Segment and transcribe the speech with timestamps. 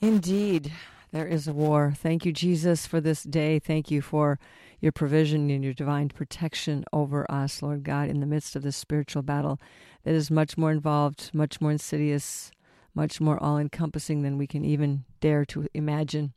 [0.00, 0.72] Indeed,
[1.12, 1.92] there is a war.
[1.96, 3.58] Thank you, Jesus, for this day.
[3.58, 4.38] Thank you for
[4.80, 8.76] your provision and your divine protection over us, Lord God, in the midst of this
[8.76, 9.60] spiritual battle
[10.04, 12.50] that is much more involved, much more insidious,
[12.94, 16.32] much more all encompassing than we can even dare to imagine.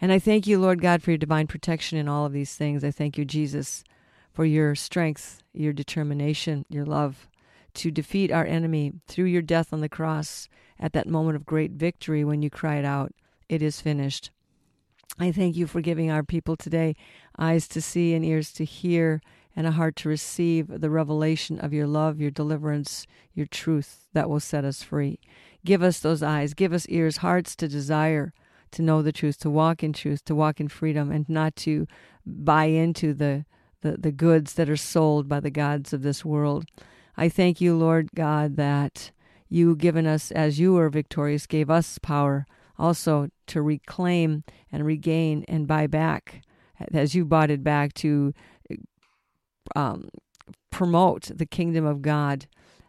[0.00, 2.82] And I thank you, Lord God, for your divine protection in all of these things.
[2.82, 3.84] I thank you, Jesus,
[4.32, 7.28] for your strength, your determination, your love
[7.74, 11.72] to defeat our enemy through your death on the cross at that moment of great
[11.72, 13.12] victory when you cried out,
[13.48, 14.30] It is finished.
[15.18, 16.96] I thank you for giving our people today
[17.38, 19.20] eyes to see and ears to hear
[19.56, 24.30] and a heart to receive the revelation of your love, your deliverance, your truth that
[24.30, 25.18] will set us free.
[25.64, 28.32] Give us those eyes, give us ears, hearts to desire
[28.70, 31.86] to know the truth, to walk in truth, to walk in freedom, and not to
[32.24, 33.44] buy into the,
[33.82, 36.64] the, the goods that are sold by the gods of this world.
[37.16, 39.10] I thank you, Lord God, that
[39.48, 42.46] you given us, as you were victorious, gave us power
[42.80, 44.42] also to reclaim
[44.72, 46.42] and regain and buy back,
[46.92, 48.32] as you bought it back, to
[49.76, 50.08] um,
[50.70, 52.46] promote the kingdom of God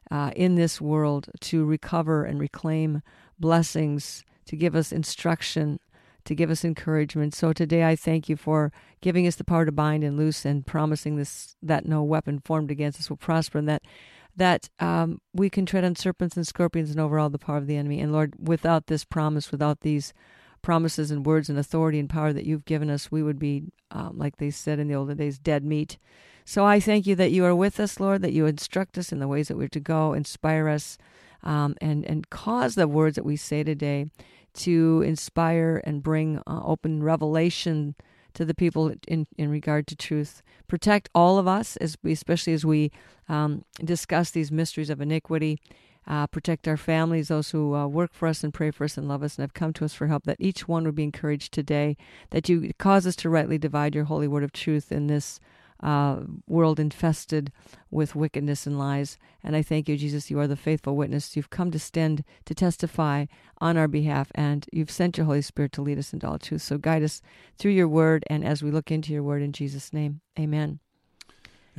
[0.10, 3.02] uh, in this world, to recover and reclaim
[3.40, 5.80] blessings, to give us instruction,
[6.26, 7.34] to give us encouragement.
[7.34, 10.66] So today I thank you for giving us the power to bind and loose and
[10.66, 13.84] promising this that no weapon formed against us will prosper and that
[14.36, 17.68] that um, we can tread on serpents and scorpions and over all the power of
[17.68, 18.00] the enemy.
[18.00, 20.14] And Lord, without this promise, without these
[20.62, 24.18] promises and words and authority and power that you've given us, we would be, um,
[24.18, 25.98] like they said in the olden days, dead meat.
[26.46, 29.20] So I thank you that you are with us, Lord, that you instruct us in
[29.20, 30.98] the ways that we're to go, inspire us,
[31.44, 34.08] um, and and cause the words that we say today
[34.54, 37.96] to inspire and bring uh, open revelation
[38.34, 40.42] to the people in, in regard to truth.
[40.68, 42.92] Protect all of us, as we, especially as we
[43.30, 45.60] um, discuss these mysteries of iniquity.
[46.08, 49.08] Uh, protect our families, those who uh, work for us and pray for us and
[49.08, 51.54] love us and have come to us for help, that each one would be encouraged
[51.54, 51.96] today,
[52.32, 55.40] that you cause us to rightly divide your holy word of truth in this
[55.82, 57.52] uh, world infested
[57.90, 59.18] with wickedness and lies.
[59.44, 61.36] And I thank you, Jesus, you are the faithful witness.
[61.36, 63.26] You've come to stand to testify
[63.60, 66.62] on our behalf, and you've sent your Holy Spirit to lead us into all truth.
[66.62, 67.22] So guide us
[67.58, 70.22] through your word and as we look into your word in Jesus' name.
[70.40, 70.80] Amen.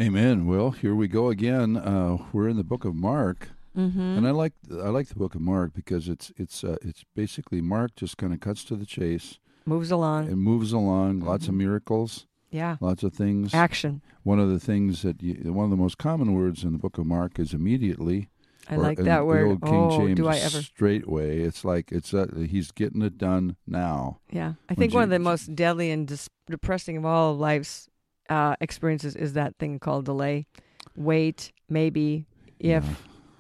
[0.01, 0.47] Amen.
[0.47, 1.77] Well, here we go again.
[1.77, 3.51] Uh, we're in the book of Mark.
[3.77, 4.01] Mm-hmm.
[4.01, 7.61] And I like I like the book of Mark because it's it's uh, it's basically
[7.61, 9.39] Mark just kind of cuts to the chase.
[9.65, 10.31] Moves along.
[10.31, 11.21] It moves along.
[11.21, 12.27] Lots of miracles.
[12.53, 12.77] Yeah.
[12.81, 13.55] Lots of things.
[13.55, 14.03] Action.
[14.23, 16.99] One of the things that you, one of the most common words in the book
[16.99, 18.29] of Mark is immediately.
[18.69, 19.49] I like that the word.
[19.49, 20.63] Old King oh, James do I ever?
[20.63, 21.41] straightway.
[21.41, 24.21] It's like it's uh, he's getting it done now.
[24.31, 24.53] Yeah.
[24.69, 27.89] I think one of the most deadly and dis- depressing of all of life's
[28.31, 30.47] uh, experiences is that thing called delay.
[30.95, 32.27] Wait, maybe,
[32.61, 32.95] if, Yeah.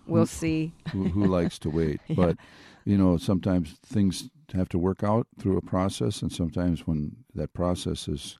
[0.06, 0.72] we'll Who- see.
[0.90, 2.00] who, who likes to wait.
[2.08, 2.16] Yeah.
[2.16, 2.36] But
[2.84, 7.52] you know, sometimes things have to work out through a process, and sometimes when that
[7.52, 8.38] process is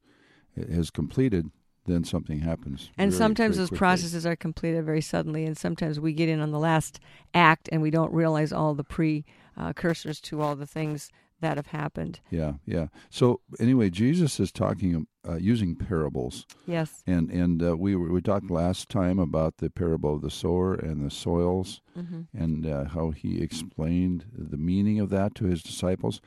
[0.57, 1.51] has completed,
[1.87, 2.91] then something happens.
[2.99, 3.79] And very, sometimes very those quickly.
[3.79, 7.01] processes are completed very suddenly, and sometimes we get in on the last
[7.35, 11.11] act and we don't realize all the precursors to all the things
[11.41, 12.21] that have happened.
[12.31, 12.87] Yeah, yeah.
[13.11, 17.03] So anyway, Jesus is talking uh, using parables, Yes.
[17.05, 21.05] and and uh, we we talked last time about the parable of the sower and
[21.05, 26.21] the soils, hmm and uh, how he explained the meaning of that to his disciples.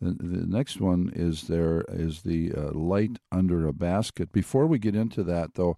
[0.00, 4.32] The, the next one is there is the uh, light under a basket.
[4.32, 5.76] Before we get into that, though,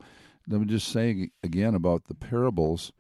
[0.49, 2.93] let me just say again about the parables.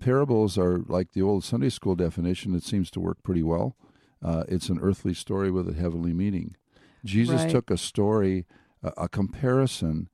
[0.00, 2.54] Parables are like the old Sunday school definition.
[2.54, 3.76] It seems to work pretty well.
[4.22, 6.56] Uh, it's an earthly story with a heavenly meaning.
[7.04, 7.50] Jesus Right.
[7.50, 8.46] took a story,
[8.82, 10.08] a, a comparison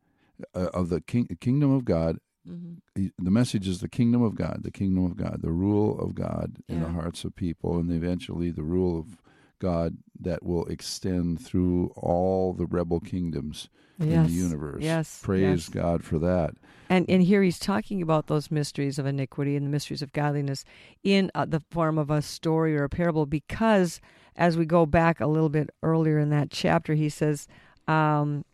[0.54, 4.60] uh, of the king, kingdom of God hmm the message is the kingdom of God,
[4.64, 8.50] the kingdom of God, the rule of God in the hearts of people, and eventually
[8.50, 9.21] the rule of
[9.62, 13.68] God that will extend through all the rebel kingdoms
[14.00, 14.82] in the universe.
[14.82, 15.20] Yes.
[15.22, 15.68] Praise yes.
[15.68, 16.50] God for that.
[16.88, 20.64] And and here he's talking about those mysteries of iniquity and the mysteries of godliness
[21.04, 24.00] in uh, the form of a story or a parable, because
[24.34, 27.46] as we go back a little bit earlier in that chapter, he says,
[27.86, 28.44] um,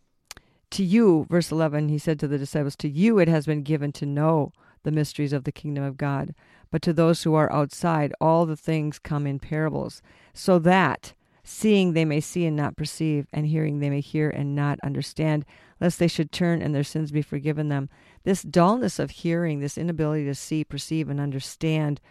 [0.69, 3.91] "To you," verse eleven, he said to the disciples, "To you it has been given
[3.93, 4.51] to know
[4.83, 6.33] the mysteries of the kingdom of God,
[6.71, 10.01] but to those who are outside, all the things come in parables,
[10.33, 14.53] so that." Seeing they may see and not perceive, and hearing they may hear and
[14.53, 15.45] not understand,
[15.81, 17.89] lest they should turn and their sins be forgiven them.
[18.23, 22.01] This dullness of hearing, this inability to see, perceive, and understand,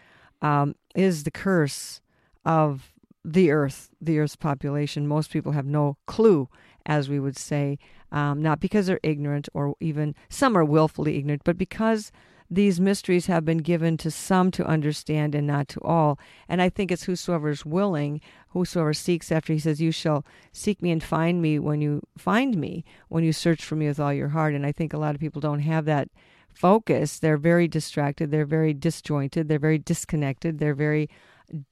[0.41, 2.01] um, is the curse
[2.43, 2.91] of
[3.23, 5.07] the earth, the earth's population.
[5.07, 6.49] Most people have no clue,
[6.85, 7.77] as we would say,
[8.11, 12.11] um, not because they're ignorant or even some are willfully ignorant, but because
[12.49, 16.17] these mysteries have been given to some to understand and not to all.
[16.47, 20.81] And I think it's whosoever is willing, whosoever seeks after, he says, You shall seek
[20.81, 24.13] me and find me when you find me, when you search for me with all
[24.13, 24.55] your heart.
[24.55, 26.09] And I think a lot of people don't have that
[26.53, 27.19] focus.
[27.19, 31.09] They're very distracted, they're very disjointed, they're very disconnected, they're very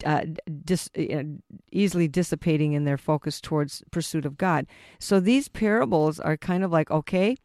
[0.06, 0.26] uh,
[0.64, 1.24] dis, uh,
[1.72, 4.68] easily dissipating in their focus towards pursuit of God.
[5.00, 7.38] So these parables are kind of like, okay,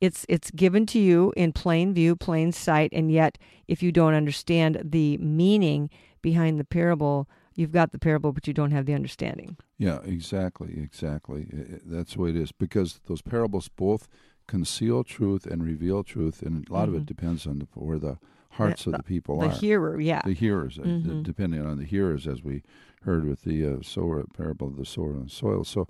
[0.00, 4.14] it's it's given to you in plain view, plain sight, and yet if you don't
[4.14, 5.90] understand the meaning
[6.22, 9.56] behind the parable, you've got the parable, but you don't have the understanding.
[9.78, 11.46] Yeah, exactly, exactly.
[11.84, 14.08] That's the way it is because those parables both
[14.46, 16.88] conceal truth and reveal truth, and a lot mm-hmm.
[16.88, 17.04] of it mm-hmm.
[17.04, 18.18] depends on the, where the
[18.50, 19.48] hearts of the people the are.
[19.50, 20.22] The hearer, yeah.
[20.24, 21.22] The hearers, uh, mm-hmm.
[21.22, 22.62] depending on the hearers, as we
[23.02, 25.64] heard with the uh, sower parable of the sower and soil.
[25.64, 25.86] So,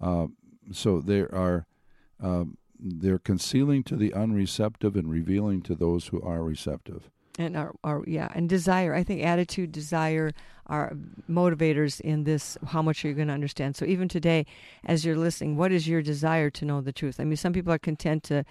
[0.00, 0.26] uh,
[0.70, 1.66] so there are
[2.20, 7.10] um, they're concealing to the unreceptive and revealing to those who are receptive.
[7.38, 8.94] And our, our yeah, and desire.
[8.94, 10.32] I think attitude, desire
[10.66, 10.94] are
[11.30, 12.58] motivators in this.
[12.66, 13.74] How much are you going to understand?
[13.74, 14.44] So even today,
[14.84, 17.20] as you're listening, what is your desire to know the truth?
[17.20, 18.44] I mean, some people are content to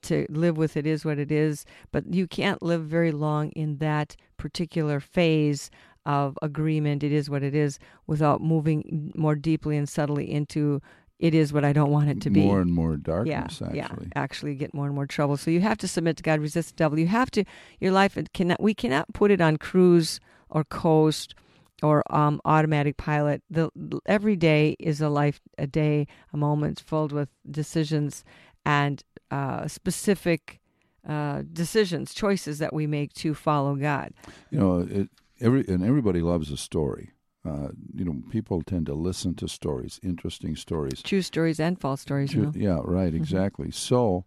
[0.00, 3.78] to live with it is what it is, but you can't live very long in
[3.78, 5.70] that particular phase
[6.06, 7.02] of agreement.
[7.02, 10.80] It is what it is, without moving more deeply and subtly into
[11.18, 12.40] it is what I don't want it to be.
[12.40, 14.06] More and more darkness, yeah, actually.
[14.06, 15.36] Yeah, actually get more and more trouble.
[15.36, 16.98] So you have to submit to God, resist the devil.
[16.98, 17.44] You have to,
[17.80, 20.18] your life cannot, we cannot put it on cruise
[20.48, 21.34] or coast
[21.82, 23.42] or um, automatic pilot.
[23.50, 23.70] The,
[24.06, 28.24] every day is a life, a day, a moment filled with decisions
[28.64, 30.60] and uh, specific
[31.08, 34.12] uh, decisions, choices that we make to follow God.
[34.50, 35.08] You know, it,
[35.40, 37.10] every and everybody loves a story.
[37.44, 42.00] Uh, you know, people tend to listen to stories, interesting stories, true stories and false
[42.00, 42.30] stories.
[42.30, 42.76] True, you know?
[42.76, 43.16] Yeah, right, mm-hmm.
[43.16, 43.66] exactly.
[43.66, 43.72] Mm-hmm.
[43.72, 44.24] So,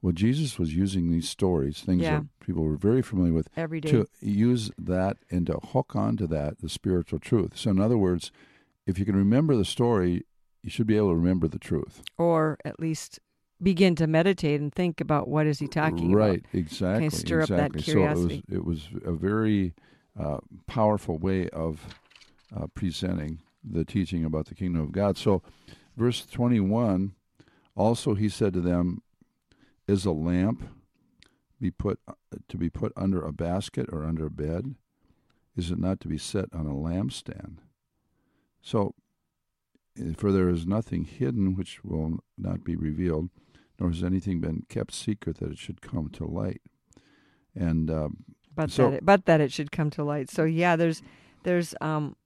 [0.00, 2.18] what Jesus was using these stories, things yeah.
[2.18, 6.26] that people were very familiar with, every day, to use that and to hook onto
[6.26, 7.56] that the spiritual truth.
[7.56, 8.32] So, in other words,
[8.84, 10.24] if you can remember the story,
[10.62, 13.20] you should be able to remember the truth, or at least
[13.62, 16.30] begin to meditate and think about what is he talking right, about.
[16.30, 17.00] Right, exactly.
[17.00, 17.64] Kind of stir exactly.
[17.64, 18.44] up that curiosity.
[18.48, 19.74] So it was, it was a very
[20.18, 21.80] uh, powerful way of
[22.54, 25.16] uh, presenting the teaching about the kingdom of God.
[25.16, 25.42] So,
[25.96, 27.14] verse 21
[27.76, 29.02] also he said to them,
[29.86, 30.64] Is a lamp
[31.60, 31.98] be put
[32.48, 34.74] to be put under a basket or under a bed?
[35.56, 37.58] Is it not to be set on a lampstand?
[38.60, 38.94] So,
[39.98, 43.30] eh, for there is nothing hidden which will not be revealed,
[43.78, 46.60] nor has anything been kept secret that it should come to light.
[47.54, 50.30] And um, but so, that it, but that it should come to light.
[50.30, 51.02] So yeah, there's
[51.42, 52.16] there's um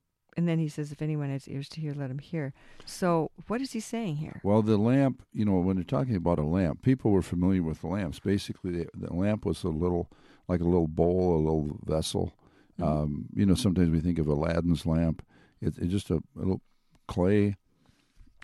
[0.41, 2.55] and then he says, if anyone has ears to hear, let him hear.
[2.87, 4.41] So, what is he saying here?
[4.43, 7.85] Well, the lamp, you know, when they're talking about a lamp, people were familiar with
[7.85, 8.21] lamps.
[8.21, 10.09] Basically, the, the lamp was a little,
[10.49, 12.33] like a little bowl, a little vessel.
[12.81, 12.91] Mm-hmm.
[12.91, 15.23] Um, you know, sometimes we think of Aladdin's lamp.
[15.61, 16.63] It, it's just a, a little
[17.07, 17.57] clay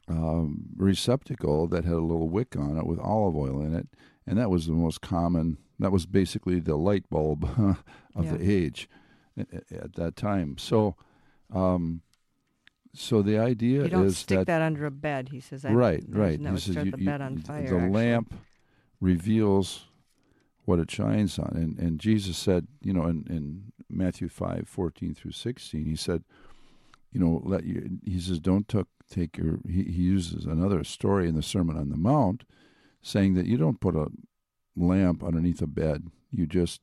[0.06, 3.88] um, receptacle that had a little wick on it with olive oil in it.
[4.26, 7.44] And that was the most common, that was basically the light bulb
[8.14, 8.32] of yeah.
[8.32, 8.86] the age
[9.38, 10.58] at that time.
[10.58, 10.94] So,
[11.52, 12.02] um,
[12.94, 15.28] so the idea you don't is stick that, that under a bed.
[15.30, 16.40] He says, right, right.
[16.40, 17.68] He says you, the bed on fire.
[17.68, 18.34] The lamp
[19.00, 19.84] reveals
[20.64, 25.14] what it shines on, and and Jesus said, you know, in, in Matthew five fourteen
[25.14, 26.24] through sixteen, he said,
[27.12, 27.98] you know, let you.
[28.04, 29.60] He says, don't took, take your.
[29.68, 32.44] He, he uses another story in the Sermon on the Mount,
[33.00, 34.08] saying that you don't put a
[34.74, 36.10] lamp underneath a bed.
[36.32, 36.80] You just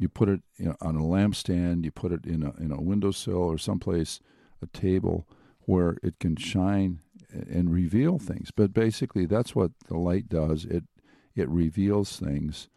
[0.00, 2.80] you put it you know, on a lampstand, you put it in a in a
[2.80, 4.18] windowsill or someplace,
[4.62, 5.28] a table
[5.66, 8.50] where it can shine and reveal things.
[8.50, 10.64] But basically, that's what the light does.
[10.64, 10.84] It
[11.36, 12.68] it reveals things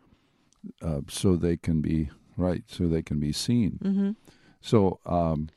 [0.81, 3.79] uh, so they can be right, so they can be seen.
[3.81, 4.11] Mm-hmm.
[4.59, 5.49] So, um,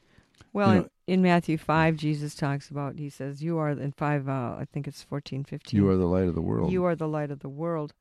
[0.53, 2.97] well, you know, in, Matthew five, Jesus talks about.
[2.97, 4.29] He says, "You are in five.
[4.29, 5.81] Uh, I think it's fourteen, fifteen.
[5.81, 6.71] You are the light of the world.
[6.71, 7.93] You are the light of the world."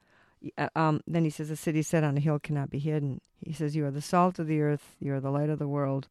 [0.57, 3.53] Uh, um, then he says, "A city set on a hill cannot be hidden." He
[3.53, 4.95] says, "You are the salt of the earth.
[4.99, 6.07] You are the light of the world."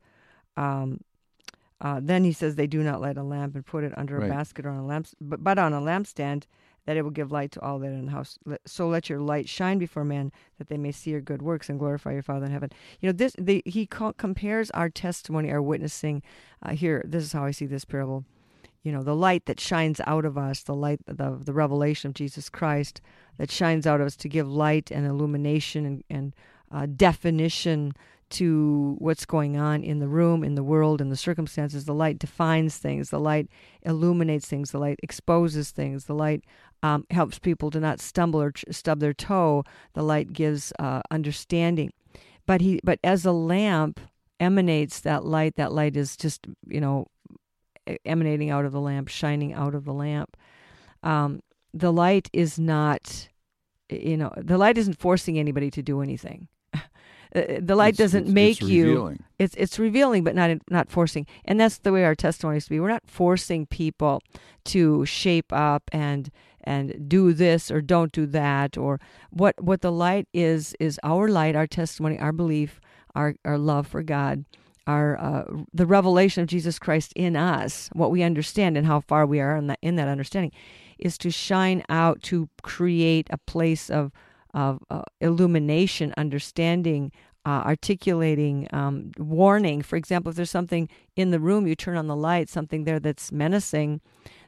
[0.57, 1.01] Um,
[1.81, 4.31] uh, then he says, "They do not light a lamp and put it under right.
[4.31, 6.45] a basket or on a lamp, but, but on a lampstand,
[6.87, 8.39] that it will give light to all that are in the house.
[8.67, 11.79] So let your light shine before men, that they may see your good works and
[11.79, 15.63] glorify your Father in heaven." You know, this the, he co- compares our testimony, our
[15.63, 16.23] witnessing.
[16.63, 18.25] Uh, here, this is how I see this parable
[18.85, 22.15] you know, the light that shines out of us, the light, the the revelation of
[22.15, 23.01] Jesus Christ
[23.39, 26.37] that shines out of us to give light and illumination and, and
[26.71, 27.95] uh, definition
[28.31, 31.87] to what's going on in the room, in the world, in the circumstances.
[31.87, 33.11] The light defines things.
[33.11, 33.49] The light
[33.83, 34.71] illuminates things.
[34.71, 36.05] The light exposes things.
[36.05, 36.45] The light
[36.83, 39.65] um, helps people to not stumble or stub their toe.
[39.95, 41.93] The light gives uh, understanding.
[42.47, 44.01] But he, but as a lamp
[44.41, 47.07] emanates that light, that light is just you know
[48.05, 50.37] emanating out of the lamp, shining out of the lamp.
[51.03, 51.41] Um,
[51.73, 53.29] the light is not,
[53.91, 56.49] you know, the light isn't forcing anybody to do anything.
[57.37, 58.85] Uh, the light It's- doesn't it's- make it's you.
[58.87, 59.19] revealing.
[59.41, 61.27] It's it's revealing, but not not forcing.
[61.45, 62.79] And that's the way our testimony is to be.
[62.79, 64.23] We're not forcing people
[64.67, 66.31] to shape up and
[66.63, 69.01] and do this or don't do that or
[69.31, 72.81] what what the light is is our light, our testimony, our belief,
[73.17, 74.45] our our love for God,
[74.87, 79.27] our uh, the revelation of Jesus Christ in us, what we understand and how far
[79.27, 80.53] we are in that in that understanding,
[80.99, 84.13] is to shine out to create a place of
[84.53, 87.11] of uh, illumination, understanding,
[87.45, 89.83] uh, articulating, um, warning.
[89.83, 93.01] For example, if there's something in the room, you turn on the light, something there
[93.01, 94.01] that's menacing,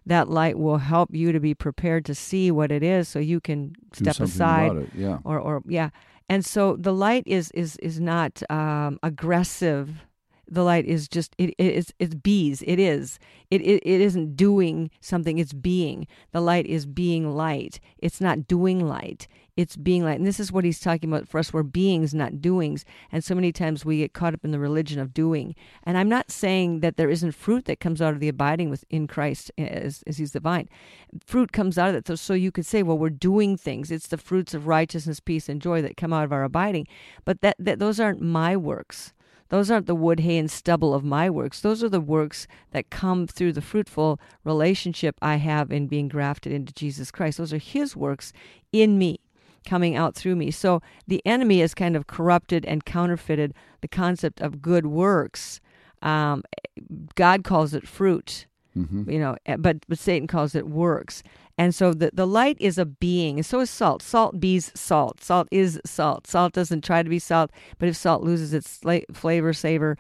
[0.05, 3.41] that light will help you to be prepared to see what it is so you
[3.41, 4.91] can Do step aside.
[4.95, 5.19] Yeah.
[5.25, 5.91] or or yeah
[6.29, 10.05] and so the light is is is not um aggressive
[10.49, 13.19] the light is just it, it it's it's bees it is.
[13.51, 16.07] It, it it isn't doing something it's being.
[16.33, 17.81] The light is being light.
[17.99, 19.29] It's not doing light.
[19.57, 20.19] It's being light.
[20.19, 22.85] And this is what he's talking about for us we're beings not doings.
[23.11, 25.55] And so many times we get caught up in the religion of doing.
[25.85, 28.85] And i'm not saying that there isn't fruit that comes out of the abiding with
[28.91, 30.69] in christ eh, as, as he's the vine
[31.25, 32.07] fruit comes out of it.
[32.07, 33.91] So, so you could say well we're doing things.
[33.91, 36.87] It's the fruits of righteousness peace and joy that come out of our abiding.
[37.25, 39.13] But that, that those aren't my works
[39.49, 41.61] those aren't the wood, hay, and stubble of my works.
[41.61, 46.53] Those are the works that come through the fruitful relationship I have in being grafted
[46.53, 47.39] into Jesus Christ.
[47.39, 48.33] Those are His works
[48.73, 49.21] in me,
[49.65, 50.51] coming out through me.
[50.51, 55.61] So the enemy has kind of corrupted and counterfeited the concept of good works.
[56.03, 56.43] Um,
[57.15, 58.47] God calls it fruit,
[58.85, 61.23] hmm you know, eh, but but Satan calls it works.
[61.59, 64.03] And so the the light is a being, and so is salt.
[64.03, 65.23] Salt bees salt.
[65.23, 66.27] Salt is salt.
[66.27, 68.81] Salt doesn't try to be salt, but if salt loses its
[69.13, 69.97] flavor, savor,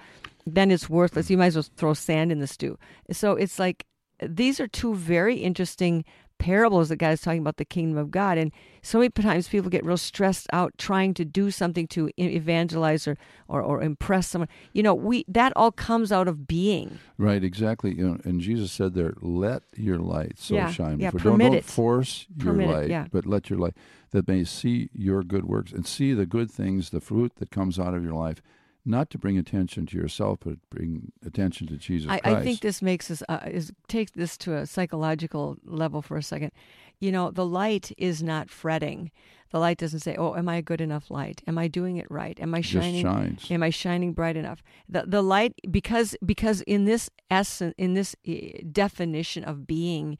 [0.47, 1.30] then it's worthless.
[1.30, 2.78] You might as well throw sand in the stew.
[3.11, 3.87] So it's like
[4.23, 6.04] these are two very interesting
[6.38, 8.38] parables that God is talking about the kingdom of God.
[8.38, 8.52] And
[8.83, 13.16] so many times people get real stressed out trying to do something to evangelize or,
[13.49, 14.49] or, or impress someone.
[14.73, 16.99] You know, we that all comes out of being.
[17.19, 17.95] Right, exactly.
[17.95, 21.38] You know, and Jesus said there, "Let your light so Yeah, shine." yeah, before- don't,
[21.40, 21.64] don't it.
[21.64, 23.07] force your Permit it, light, yeah.
[23.11, 23.75] but let your light
[24.12, 27.78] that may see your good works and see the good things, the fruit that comes
[27.78, 28.40] out of your life,
[28.87, 32.37] not to bring attention to yourself, but bring attention to Jesus I, Christ.
[32.37, 36.23] I think this makes us uh, is take this to a psychological level for a
[36.23, 36.52] second.
[37.00, 39.11] You know, the light is not fretting.
[39.50, 41.43] The light doesn't say, "Oh, am I a good enough light?
[41.47, 42.38] Am I doing it right?
[42.40, 43.02] Am I shining?
[43.02, 43.50] shines.
[43.50, 48.16] Am I shining bright enough?" The the light because because in this essence, in this
[48.26, 50.16] eh, definition of being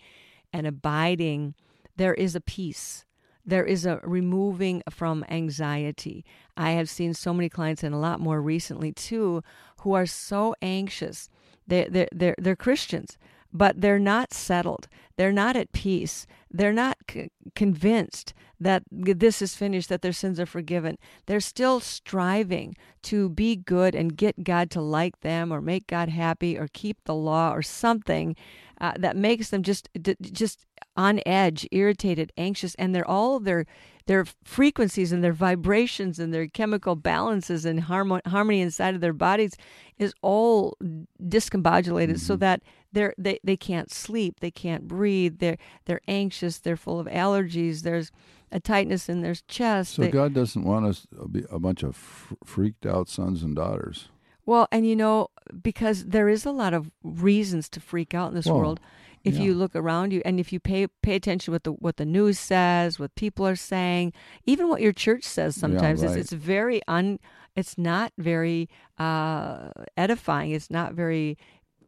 [0.53, 1.55] and abiding,
[1.97, 3.06] there is a peace.
[3.47, 6.25] There is a removing from anxiety.
[6.57, 9.43] I have seen so many clients, and a lot more recently too,
[9.79, 11.29] who are so anxious.
[11.67, 13.17] They're, they're, they're, they're Christians,
[13.53, 14.89] but they're not settled.
[15.17, 16.27] They're not at peace.
[16.51, 20.99] They're not c- convinced that this is finished, that their sins are forgiven.
[21.27, 26.09] They're still striving to be good and get God to like them or make God
[26.09, 28.35] happy or keep the law or something
[28.81, 29.89] uh, that makes them just
[30.21, 33.67] just on edge, irritated, anxious, and they're all their
[34.07, 39.13] their frequencies and their vibrations and their chemical balances and harmo- harmony inside of their
[39.13, 39.57] bodies
[39.99, 40.77] is all
[41.21, 42.41] discombobulated so mm-hmm.
[42.41, 42.63] that
[42.93, 47.83] they're they, they can't sleep they can't breathe they're they're anxious they're full of allergies
[47.83, 48.13] there's
[48.53, 51.83] a tightness in their chest So They- God doesn't want us to be a bunch
[51.83, 51.97] of
[52.45, 54.09] freaked out sons and daughters.
[54.45, 55.29] well and you know
[55.63, 58.79] because there is a lot of reasons to freak out in this world
[59.27, 59.43] if yeah.
[59.43, 62.39] you look around you and if you pay pay attention what the what the news
[62.39, 64.13] says what people are saying
[64.45, 66.17] even what your church says sometimes right.
[66.17, 67.19] it's, it's very un
[67.57, 68.69] it's not very
[68.99, 71.37] uh edifying it's not very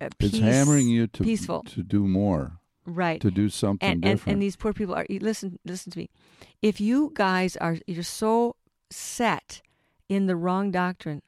[0.00, 4.18] uh, It's hammering you to peaceful to do more, right to do something and, and
[4.18, 4.32] different.
[4.34, 6.10] and these poor people are listen listen to me
[6.60, 8.56] if you guys are you're so
[8.90, 9.62] set
[10.08, 11.22] in the wrong doctrine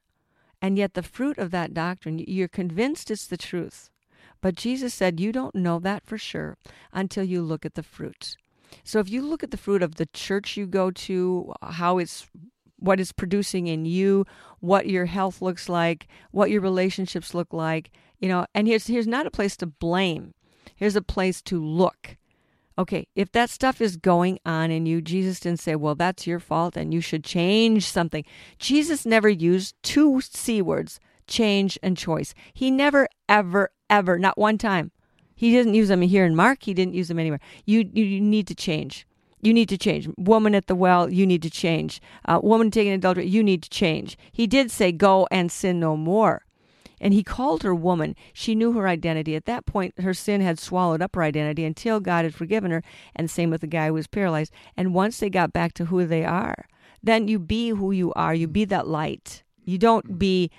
[0.62, 3.90] and yet the fruit of that doctrine you're convinced it's the truth
[4.40, 6.56] but jesus said you don't know that for sure
[6.92, 8.36] until you look at the fruit
[8.84, 12.28] so if you look at the fruit of the church you go to how it's
[12.78, 14.24] what it's producing in you
[14.60, 19.06] what your health looks like what your relationships look like you know and here's here's
[19.06, 20.32] not a place to blame
[20.80, 22.16] Here's a place to look.
[22.78, 26.40] Okay, if that stuff is going on in you, Jesus didn't say, well, that's your
[26.40, 28.24] fault and you should change something.
[28.58, 32.32] Jesus never used two C words, change and choice.
[32.54, 34.92] He never, ever, ever, not one time.
[35.34, 36.62] He didn't use them here in Mark.
[36.62, 37.40] He didn't use them anywhere.
[37.64, 39.06] You, you need to change.
[39.42, 40.08] You need to change.
[40.18, 42.00] Woman at the well, you need to change.
[42.26, 44.18] Uh, woman taking adultery, you need to change.
[44.32, 46.44] He did say, go and sin no more.
[47.00, 48.14] And he called her woman.
[48.34, 49.34] She knew her identity.
[49.34, 52.82] At that point, her sin had swallowed up her identity until God had forgiven her.
[53.16, 54.52] And same with the guy who was paralyzed.
[54.76, 56.66] And once they got back to who they are,
[57.02, 58.34] then you be who you are.
[58.34, 59.42] You be that light.
[59.64, 60.50] You don't be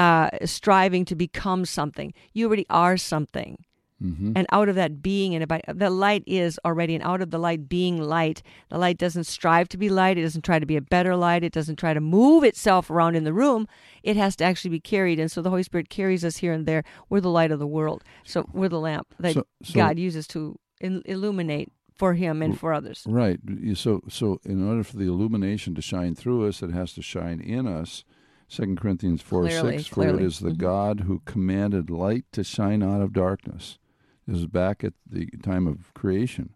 [0.00, 2.14] uh, striving to become something.
[2.32, 3.66] You already are something.
[4.02, 4.32] Mm-hmm.
[4.34, 7.38] And out of that being and about the light is already, and out of the
[7.38, 10.16] light being light, the light doesn't strive to be light.
[10.16, 11.44] It doesn't try to be a better light.
[11.44, 13.68] It doesn't try to move itself around in the room.
[14.02, 15.20] It has to actually be carried.
[15.20, 16.82] And so the Holy Spirit carries us here and there.
[17.10, 18.02] We're the light of the world.
[18.24, 22.58] So we're the lamp that so, so, God uses to in, illuminate for Him and
[22.58, 23.04] for others.
[23.06, 23.38] Right.
[23.74, 27.42] So, so in order for the illumination to shine through us, it has to shine
[27.42, 28.04] in us.
[28.50, 29.86] Second Corinthians four clearly, six.
[29.86, 30.24] For clearly.
[30.24, 30.60] it is the mm-hmm.
[30.60, 33.78] God who commanded light to shine out of darkness
[34.26, 36.54] is back at the time of creation,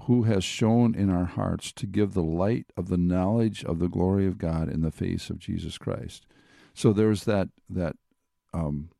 [0.00, 3.88] who has shown in our hearts to give the light of the knowledge of the
[3.88, 6.26] glory of God in the face of Jesus Christ.
[6.74, 7.96] So there's that that
[8.52, 8.90] um,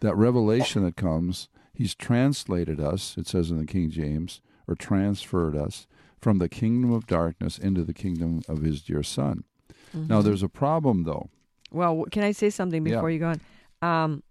[0.00, 1.48] that revelation that comes.
[1.72, 3.16] He's translated us.
[3.16, 5.86] It says in the King James, or transferred us
[6.20, 9.44] from the kingdom of darkness into the kingdom of His dear Son.
[9.96, 10.08] Mm-hmm.
[10.08, 11.28] Now, there's a problem, though.
[11.72, 13.14] Well, can I say something before yeah.
[13.14, 13.34] you go
[13.82, 14.00] on?
[14.04, 14.22] Um,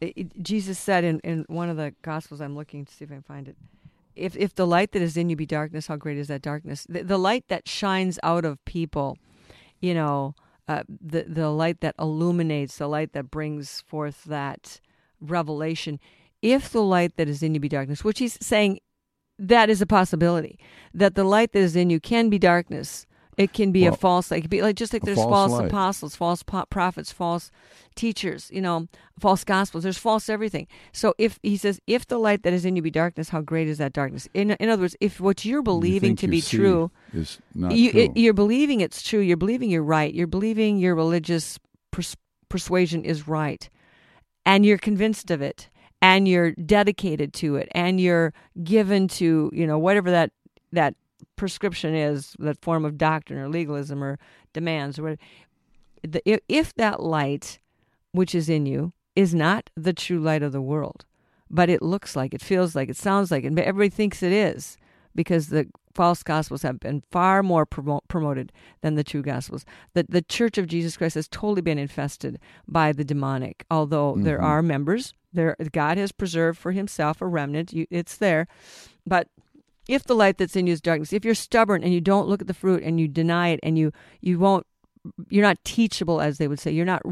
[0.00, 3.14] it, Jesus said in, in one of the Gospels, I'm looking to see if I
[3.14, 3.56] can find it.
[4.14, 6.86] If, if the light that is in you be darkness, how great is that darkness?
[6.88, 9.18] The, the light that shines out of people,
[9.80, 10.34] you know,
[10.68, 14.80] uh, the, the light that illuminates, the light that brings forth that
[15.20, 16.00] revelation.
[16.42, 18.80] If the light that is in you be darkness, which he's saying
[19.38, 20.58] that is a possibility,
[20.94, 23.96] that the light that is in you can be darkness, it can be well, a
[23.96, 24.30] false.
[24.30, 24.38] Light.
[24.38, 27.50] It could be like just like there's false, false apostles, false po- prophets, false
[27.94, 28.50] teachers.
[28.50, 28.88] You know,
[29.20, 29.84] false gospels.
[29.84, 30.66] There's false everything.
[30.92, 33.68] So if he says, if the light that is in you be darkness, how great
[33.68, 34.26] is that darkness?
[34.32, 37.92] In in other words, if what you're believing you to be true is not you,
[37.92, 39.20] true, it, you're believing it's true.
[39.20, 40.12] You're believing you're right.
[40.12, 41.58] You're believing your religious
[41.90, 42.16] pers-
[42.48, 43.68] persuasion is right,
[44.46, 45.68] and you're convinced of it,
[46.00, 48.32] and you're dedicated to it, and you're
[48.64, 50.32] given to you know whatever that
[50.72, 50.94] that
[51.36, 54.18] prescription is, that form of doctrine or legalism or
[54.52, 55.20] demands or whatever,
[56.48, 57.58] if that light
[58.12, 61.04] which is in you is not the true light of the world,
[61.50, 64.76] but it looks like, it feels like, it sounds like, and everybody thinks it is
[65.14, 69.64] because the false gospels have been far more promo- promoted than the true gospels.
[69.94, 74.24] The, the Church of Jesus Christ has totally been infested by the demonic, although mm-hmm.
[74.24, 75.14] there are members.
[75.32, 77.72] There, God has preserved for himself a remnant.
[77.72, 78.46] You, it's there.
[79.06, 79.28] But
[79.88, 82.40] if the light that's in you is darkness, if you're stubborn and you don't look
[82.40, 84.66] at the fruit and you deny it and you you won't,
[85.28, 86.70] you're not teachable, as they would say.
[86.72, 87.02] You're not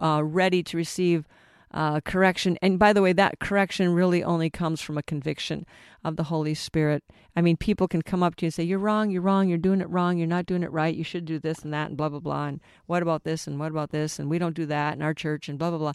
[0.00, 1.26] uh, ready to receive
[1.72, 2.56] uh, correction.
[2.62, 5.66] And by the way, that correction really only comes from a conviction
[6.04, 7.02] of the Holy Spirit.
[7.34, 9.10] I mean, people can come up to you and say, "You're wrong.
[9.10, 9.48] You're wrong.
[9.48, 10.16] You're doing it wrong.
[10.16, 10.94] You're not doing it right.
[10.94, 12.46] You should do this and that and blah blah blah.
[12.46, 14.20] And what about this and what about this?
[14.20, 15.92] And we don't do that in our church and blah blah blah."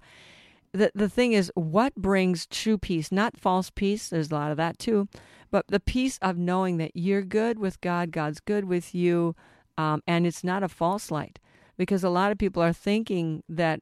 [0.71, 3.11] The the thing is, what brings true peace?
[3.11, 4.09] Not false peace.
[4.09, 5.07] There's a lot of that too
[5.51, 9.35] but the peace of knowing that you're good with God, God's good with you,
[9.77, 11.39] um, and it's not a false light.
[11.77, 13.79] Because a lot of people are thinking that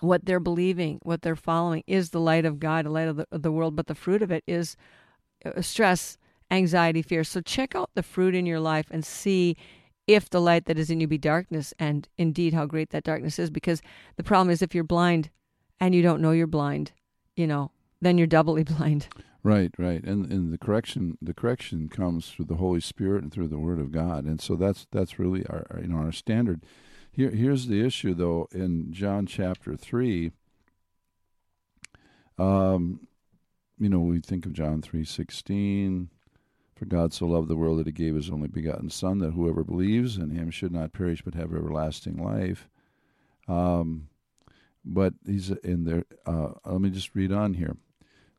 [0.00, 3.26] what they're believing, what they're following, is the light of God, the light of the,
[3.32, 4.76] of the world, but the fruit of it is
[5.44, 6.18] uh, stress,
[6.50, 7.24] anxiety, fear.
[7.24, 9.56] So check out the fruit in your life and see
[10.06, 13.38] if the light that is in you be darkness, and indeed how great that darkness
[13.38, 13.50] is.
[13.50, 13.80] Because
[14.16, 15.30] the problem is if you're blind
[15.80, 16.92] and you don't know you're blind,
[17.36, 19.08] you know, then you're doubly blind.
[19.42, 23.48] Right, right, and and the correction the correction comes through the Holy Spirit and through
[23.48, 26.62] the Word of God, and so that's that's really our, you know our standard.
[27.10, 30.32] Here here's the issue though in John chapter three.
[32.36, 33.06] Um,
[33.78, 36.10] you know we think of John three sixteen.
[36.76, 39.62] For God so loved the world that he gave his only begotten Son, that whoever
[39.62, 42.70] believes in him should not perish but have everlasting life.
[43.46, 44.08] Um,
[44.84, 46.04] but he's in there.
[46.26, 47.76] Uh, let me just read on here.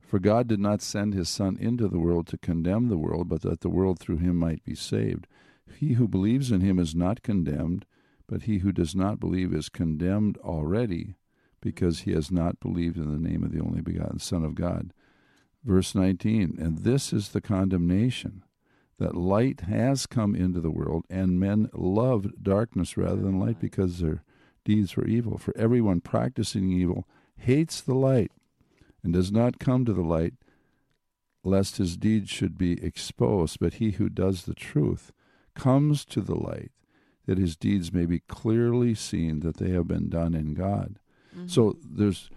[0.01, 3.41] For God did not send his Son into the world to condemn the world, but
[3.43, 5.27] that the world through him might be saved.
[5.77, 7.85] He who believes in him is not condemned,
[8.27, 11.15] but he who does not believe is condemned already,
[11.61, 14.91] because he has not believed in the name of the only begotten Son of God.
[15.63, 18.43] Verse 19 And this is the condemnation
[18.99, 23.99] that light has come into the world, and men loved darkness rather than light because
[23.99, 24.23] their
[24.63, 25.37] deeds were evil.
[25.37, 28.31] For everyone practicing evil hates the light
[29.03, 30.33] and does not come to the light,
[31.43, 33.57] lest his deeds should be exposed.
[33.59, 35.11] But he who does the truth
[35.55, 36.71] comes to the light,
[37.25, 40.99] that his deeds may be clearly seen that they have been done in God.
[41.35, 41.47] Mm-hmm.
[41.47, 42.29] So there's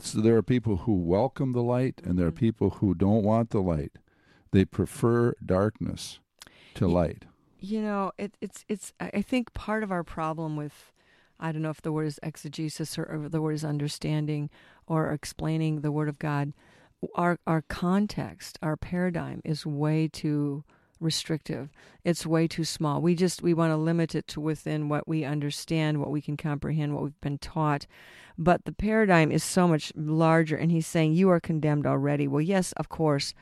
[0.00, 2.38] so there are people who welcome the light and there are mm-hmm.
[2.38, 3.92] people who don't want the light.
[4.52, 6.20] They prefer darkness
[6.74, 7.24] to light.
[7.60, 8.92] You know, it, it's it's.
[9.00, 10.92] I think part of our problem with,
[11.40, 14.50] I don't know if the word is exegesis or, or the word is understanding
[14.88, 16.52] or explaining the Word of God.
[17.14, 20.64] Our our context, our paradigm is way too
[21.00, 21.70] restrictive.
[22.04, 23.00] It's way too small.
[23.00, 26.36] We just we want to limit it to within what we understand, what we can
[26.36, 27.86] comprehend, what we've been taught.
[28.36, 32.26] But the paradigm is so much larger and he's saying you are condemned already.
[32.26, 33.34] Well, yes, of course.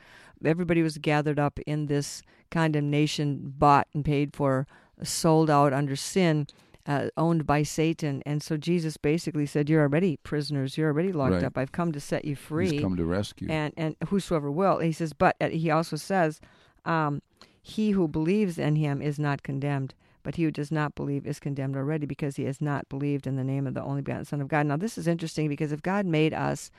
[0.45, 4.67] Everybody was gathered up in this condemnation bought and paid for,
[5.01, 6.45] sold out under sin.
[6.87, 8.23] Uh, owned by Satan.
[8.25, 10.77] And so Jesus basically said, You're already prisoners.
[10.77, 11.43] You're already locked right.
[11.43, 11.57] up.
[11.57, 12.71] I've come to set you free.
[12.71, 13.49] He's come to rescue.
[13.51, 14.79] And, and whosoever will.
[14.79, 16.39] he says, But uh, he also says,
[16.85, 17.21] um,
[17.61, 19.93] He who believes in him is not condemned.
[20.23, 23.37] But he who does not believe is condemned already because he has not believed in
[23.37, 24.65] the name of the only begotten Son of God.
[24.65, 26.69] Now, this is interesting because if God made us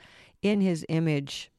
[0.41, 1.51] in his image,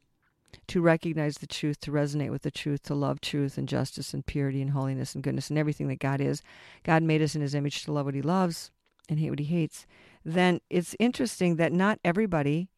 [0.68, 4.26] to recognize the truth, to resonate with the truth, to love truth and justice and
[4.26, 6.42] purity and holiness and goodness and everything that God is.
[6.84, 8.70] God made us in his image to love what he loves
[9.08, 9.86] and hate what he hates.
[10.24, 12.68] Then it's interesting that not everybody,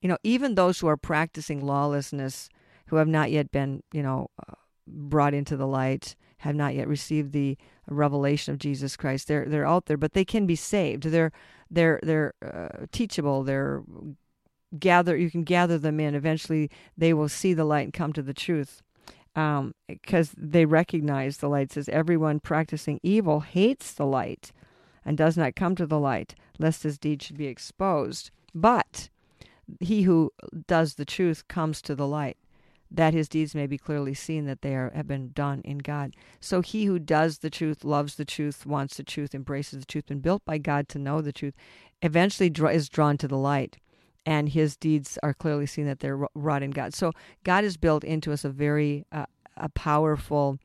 [0.00, 2.48] you know, even those who are practicing lawlessness,
[2.86, 4.54] who have not yet been, you know, uh,
[4.86, 7.56] brought into the light, have not yet received the
[7.88, 9.28] revelation of Jesus Christ.
[9.28, 11.04] They're they're out there, but they can be saved.
[11.04, 11.32] They're
[11.70, 13.44] they're they're uh, teachable.
[13.44, 13.82] They're
[14.78, 16.14] gather you can gather them in.
[16.14, 18.82] Eventually they will see the light and come to the truth
[19.34, 21.72] because um, they recognize the light.
[21.72, 24.52] Says everyone practicing evil hates the light
[25.04, 28.30] and does not come to the light lest his deed should be exposed.
[28.54, 29.08] But
[29.80, 30.32] he who
[30.66, 32.36] does the truth comes to the light
[32.94, 36.14] that his deeds may be clearly seen that they are, have been done in God.
[36.40, 40.06] So he who does the truth, loves the truth, wants the truth, embraces the truth,
[40.06, 41.54] been built by God to know the truth,
[42.02, 43.78] eventually is drawn to the light
[44.24, 46.94] and his deeds are clearly seen that they're wrought in God.
[46.94, 47.12] So
[47.44, 50.58] God has built into us a very uh, a powerful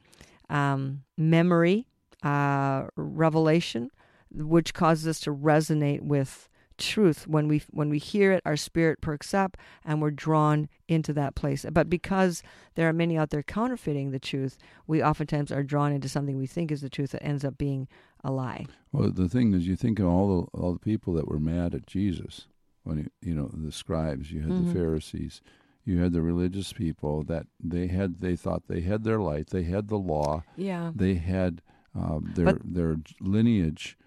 [0.50, 1.88] um, memory
[2.24, 3.92] uh, revelation,
[4.32, 7.28] which causes us to resonate with truth.
[7.28, 11.36] When we when we hear it our spirit perks up and we're drawn into that
[11.36, 11.66] place.
[11.72, 12.44] But because
[12.76, 16.46] there are many out there counterfeiting the truth we oftentimes are drawn into something we
[16.46, 17.88] think is the truth that ends up being
[18.24, 18.68] a lie.
[18.92, 21.74] Well the thing is you think of all the all the people that were mad
[21.74, 22.46] at Jesus
[22.88, 24.68] when you know the scribes, you had mm-hmm.
[24.68, 25.42] the Pharisees,
[25.84, 29.64] you had the religious people that they had they thought they had their light, they
[29.64, 31.62] had the law, yeah, they had
[31.94, 33.98] um, their but, their lineage,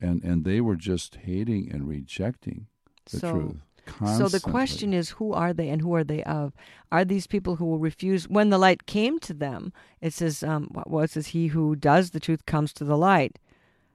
[0.00, 2.66] and and they were just hating and rejecting
[3.10, 3.56] the so, truth.
[3.86, 4.30] Constantly.
[4.30, 6.54] So the question is, who are they and who are they of?
[6.90, 9.74] Are these people who will refuse when the light came to them?
[10.00, 13.38] It says, um, what says, he who does the truth comes to the light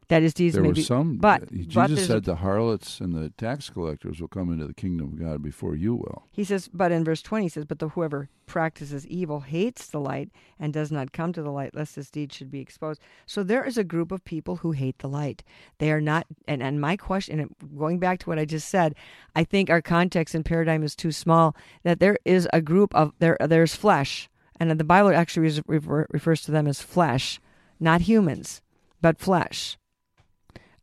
[0.09, 3.15] that is these there may were be, some but Jesus but said the harlots and
[3.15, 6.23] the tax collectors will come into the kingdom of God before you will.
[6.31, 9.99] He says, but in verse twenty he says, but the whoever practices evil hates the
[9.99, 12.99] light and does not come to the light lest his deed should be exposed.
[13.25, 15.43] So there is a group of people who hate the light.
[15.77, 18.95] They are not and, and my question and going back to what I just said,
[19.35, 23.13] I think our context and paradigm is too small, that there is a group of
[23.19, 24.29] there there's flesh.
[24.59, 27.39] And the Bible actually refers to them as flesh,
[27.79, 28.61] not humans,
[29.01, 29.77] but flesh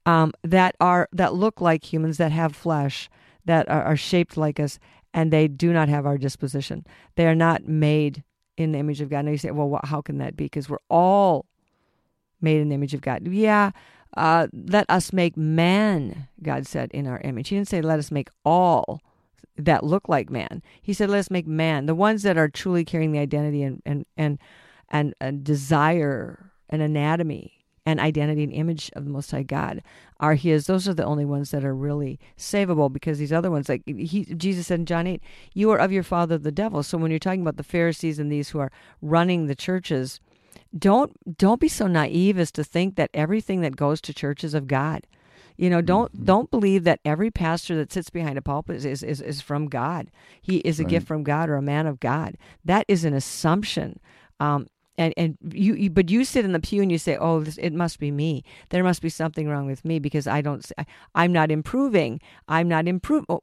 [0.07, 3.11] um, that are that look like humans, that have flesh,
[3.45, 4.79] that are, are shaped like us,
[5.13, 6.87] and they do not have our disposition.
[7.17, 8.23] They are not made
[8.57, 9.25] in the image of God.
[9.25, 10.45] Now you say, well, how can that be?
[10.45, 11.47] Because we're all
[12.41, 13.27] made in the image of God.
[13.27, 13.73] Yeah,
[14.17, 17.49] uh, let us make man, God said, in our image.
[17.49, 19.03] He didn't say, let us make all
[19.59, 20.63] that look like man.
[20.81, 23.83] He said, let us make man, the ones that are truly carrying the identity and,
[23.85, 24.39] and, and,
[24.89, 27.56] and, and desire and anatomy
[27.87, 29.83] and identity and image of the Most High God
[30.19, 30.67] are His.
[30.67, 34.25] Those are the only ones that are really savable because these other ones, like he,
[34.37, 35.23] Jesus said in John 8,
[35.55, 36.83] you are of your father the devil.
[36.83, 40.21] So when you're talking about the Pharisees and these who are running the churches,
[40.77, 44.53] don't don't be so naive as to think that everything that goes to church is
[44.53, 45.07] of God.
[45.57, 46.25] You know, don't mm-hmm.
[46.25, 50.11] don't believe that every pastor that sits behind a pulpit is is, is from God.
[50.43, 50.91] He is a right.
[50.91, 52.37] gift from God or a man of God.
[52.65, 54.01] That is an assumption.
[54.41, 54.67] Um,
[54.99, 57.59] and and you, you, but you sit in the pew and you say oh this,
[57.59, 58.45] it must be me.
[58.71, 60.71] There must be something wrong with me because i don't
[61.15, 62.21] I, am not improving.
[62.49, 63.41] I'm not improving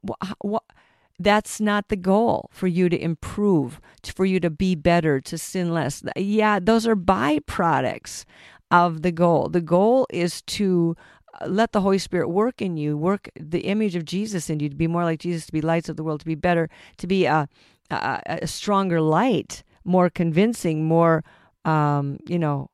[1.20, 5.74] that's not the goal for you to improve for you to be better to sin
[5.74, 6.04] less.
[6.16, 8.26] Yeah those are byproducts
[8.74, 9.50] of the goal.
[9.50, 10.98] The goal is to
[11.40, 14.68] uh, let the Holy Spirit work in you, work the image of Jesus in you,
[14.68, 17.06] to be more like Jesus, to be lights of the world, to be better, to
[17.06, 17.48] be a,
[17.92, 21.24] a, a stronger light, more convincing, more,
[21.66, 22.70] um, you know,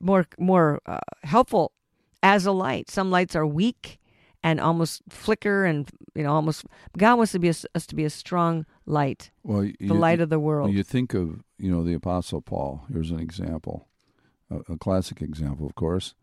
[0.00, 1.72] more more uh, helpful
[2.22, 2.90] as a light.
[2.90, 3.98] Some lights are weak
[4.42, 6.64] and almost flicker, and you know, almost.
[6.96, 10.20] God wants to be a, us to be a strong light, Well, the you, light
[10.20, 10.72] of the world.
[10.72, 12.84] You think of you know the Apostle Paul.
[12.92, 13.88] Here's an example,
[14.50, 16.14] a, a classic example, of course,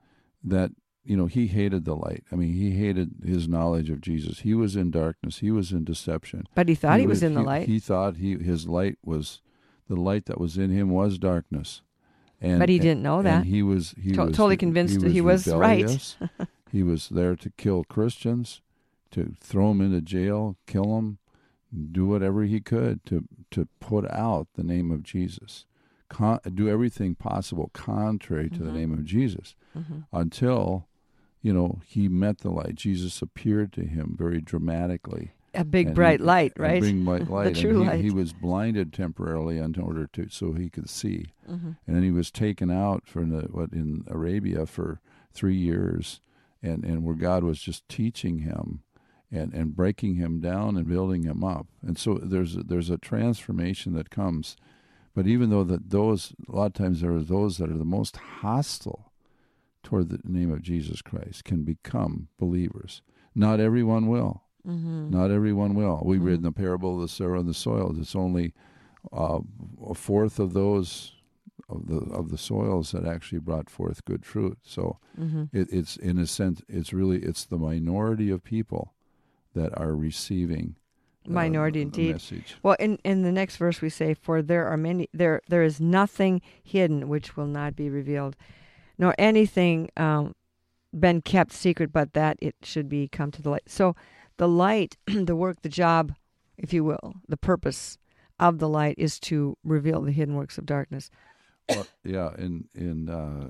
[0.43, 0.71] that
[1.03, 2.23] you know he hated the light.
[2.32, 4.39] I mean, he hated his knowledge of Jesus.
[4.39, 5.39] He was in darkness.
[5.39, 6.47] He was in deception.
[6.56, 7.67] but he thought he, was in the he- light.
[7.67, 9.41] He thought he his light was
[9.93, 11.82] the light that was in him was darkness.
[12.41, 13.45] And, But he didn't know and that.
[13.45, 16.15] he was he To- was totally convinced that he was right.
[16.71, 18.62] he was there to kill Christians,
[19.12, 21.19] to throw them into jail, kill them,
[21.91, 25.65] do whatever he could to to put out the name of Jesus,
[26.10, 28.79] Con- do everything possible contrary to the Mhm.
[28.79, 30.06] name of Jesus, Mhm.
[30.12, 30.88] until
[31.41, 32.75] you know he met the light.
[32.75, 35.32] Jesus appeared to him very dramatically.
[35.55, 36.81] A big And bright he- light, right?
[36.81, 37.47] big bright light.
[37.47, 38.03] and true he, light.
[38.03, 41.77] He was blinded temporarily in order to so he could see, Mhm.
[41.85, 44.99] and then he was taken out from the what in Arabia for
[45.31, 46.21] three years,
[46.61, 48.81] and and where God was just teaching him,
[49.31, 52.97] and and breaking him down and building him up, and so there's a, there's a
[52.97, 54.55] transformation that comes,
[55.13, 57.85] but even though that those a lot of times there are those that are the
[57.85, 59.11] most hostile
[59.83, 63.01] toward the name of Jesus Christ can become believers.
[63.35, 64.42] Not everyone will.
[64.67, 65.10] Mhm.
[65.10, 66.02] Not everyone will.
[66.06, 67.95] We read in the parable of the sower and the soil.
[67.99, 68.54] It's only
[69.12, 69.39] uh,
[69.86, 71.13] a fourth of those
[71.69, 74.58] of the of the soils that actually brought forth good fruit.
[74.63, 75.49] So Mhm.
[75.54, 78.93] it, it's in a sense, it's really it's the minority of people
[79.54, 80.76] that are receiving
[81.28, 82.12] uh, Minority the indeed.
[82.13, 82.56] message.
[82.63, 85.80] Well, in, in the next verse we say, "For there are many there there is
[85.80, 88.36] nothing hidden which will not be revealed,
[88.97, 90.34] nor anything um,
[90.97, 93.95] been kept secret, but that it should be come to the light." So,
[94.37, 96.13] the light, the work, the job,
[96.57, 97.97] if you will, the purpose
[98.39, 101.09] of the light is to reveal the hidden works of darkness.
[101.69, 103.49] Well, yeah, in in uh,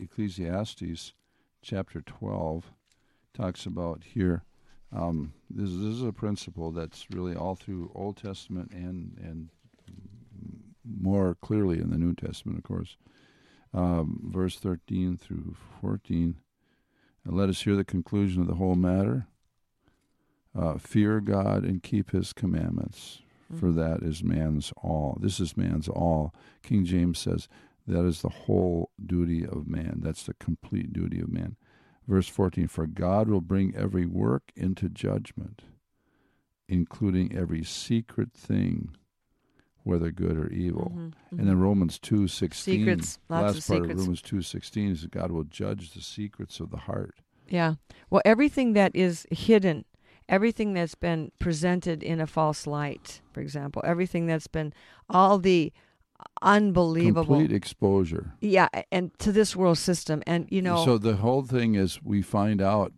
[0.00, 1.14] Ecclesiastes
[1.62, 2.72] chapter twelve
[3.34, 4.42] talks about here.
[4.94, 9.48] Um, this, this is a principle that's really all through Old Testament and and
[10.84, 12.96] more clearly in the New Testament, of course.
[13.72, 16.36] Um, verse thirteen through fourteen.
[17.24, 19.28] And let us hear the conclusion of the whole matter.
[20.54, 23.76] Uh, fear God and keep His commandments, for Mm-hmm.
[23.80, 25.16] that is man's all.
[25.20, 26.34] This is man's all.
[26.62, 27.48] King James says
[27.86, 30.00] that is the whole duty of man.
[30.02, 31.56] That's the complete duty of man.
[32.06, 35.62] Verse 14 For God will bring every work into judgment,
[36.68, 38.90] including every secret thing,
[39.84, 40.92] whether good or evil.
[40.94, 41.60] Mhm, And then mhm.
[41.62, 43.92] Romans 2:16 Secrets, lots last of part secrets.
[43.92, 47.16] of Romans 2:16 is that God will judge the secrets of the heart.
[47.48, 47.74] Yeah.
[48.10, 49.84] Well, everything that is hidden,
[50.32, 54.72] everything that's been presented in a false light, for example, everything that's been
[55.08, 55.72] all the
[56.40, 57.36] unbelievable.
[57.36, 58.32] Complete exposure.
[58.40, 60.22] yeah, and to this world system.
[60.26, 62.92] And, you know, so the whole thing is we find out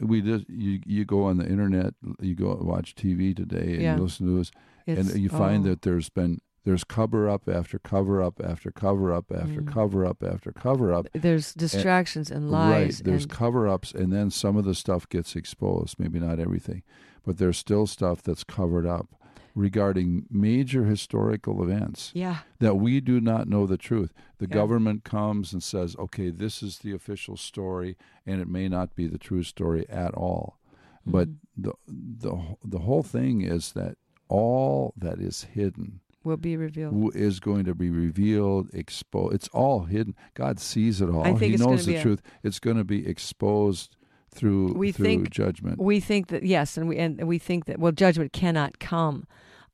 [0.00, 3.96] we just you you go on the internet, you go watch TV today and Yeah.
[3.96, 4.50] you listen to this
[4.86, 8.70] it's, and you find oh, that there's been there's cover up after cover up after
[8.70, 9.66] cover up after Mm.
[9.72, 11.06] cover up after cover up.
[11.14, 12.98] there's distractions and Right, lies.
[13.00, 15.98] there's and, cover ups, and then some of the stuff gets exposed.
[15.98, 16.82] Maybe not everything,
[17.24, 19.08] but there's still stuff that's covered up
[19.54, 22.38] regarding major historical events yeah.
[22.60, 24.12] that we do not know the truth.
[24.38, 24.54] The Yeah.
[24.54, 29.06] government comes and says, okay, this is the official story, and it may not be
[29.08, 30.58] the true story at all.
[31.04, 31.36] But Mhm.
[31.56, 33.96] the, the, the whole thing is that
[34.28, 37.14] all that is hidden will be revealed.
[37.16, 39.34] is going to be revealed, exposed.
[39.34, 40.14] It's all hidden.
[40.34, 41.24] God sees it all.
[41.36, 42.22] He knows the a- truth.
[42.42, 43.96] It's going to be exposed
[44.32, 45.78] through We through think- judgment.
[45.80, 49.26] We think that yes, and we and we think that well, judgment cannot come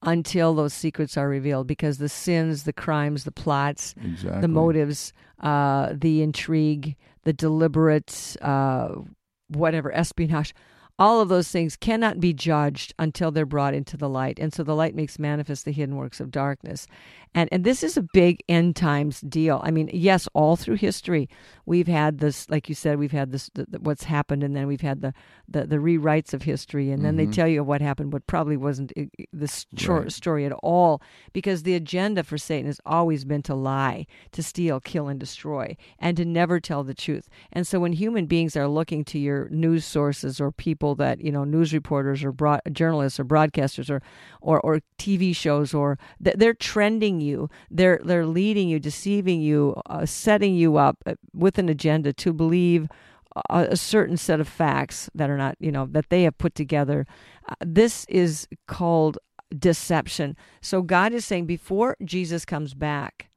[0.03, 4.41] until those secrets are revealed because the sins, the crimes, the plots, exactly.
[4.43, 8.95] the motives, uh, the intrigue, the deliberate, uh,
[9.49, 10.55] whatever espionage,
[10.99, 14.63] all of those things cannot be judged until they're brought into the light, and so
[14.63, 16.87] the light makes manifest the hidden works of darkness,
[17.35, 19.61] and and this is a big end times deal.
[19.63, 21.29] I mean, yes, all through history
[21.67, 24.67] we've had this, like you said, we've had this the, the, what's happened, and then
[24.67, 25.13] we've had the
[25.49, 27.33] the, the rewrites of history, and then they Mhm.
[27.33, 28.93] tell you what happened, what probably wasn't
[29.33, 30.13] the sto- Right.
[30.13, 34.81] story at all, because the agenda for Satan has always been to lie, to steal,
[34.81, 37.29] kill, and destroy, and to never tell the truth.
[37.53, 41.33] And so when human beings are looking to your news sources or people that you
[41.33, 44.01] know, news reporters or broad, journalists or broadcasters or
[44.41, 50.07] or, or TV shows, or they're trending you, they're they're leading you, deceiving you, uh,
[50.07, 52.89] setting you up uh, with an agenda to believe
[53.51, 56.55] a, a, certain set of facts that are not, you know, that they have put
[56.55, 57.07] together.
[57.49, 59.19] Uh, this is called
[59.57, 60.37] deception.
[60.61, 63.31] So God is saying before Jesus comes back,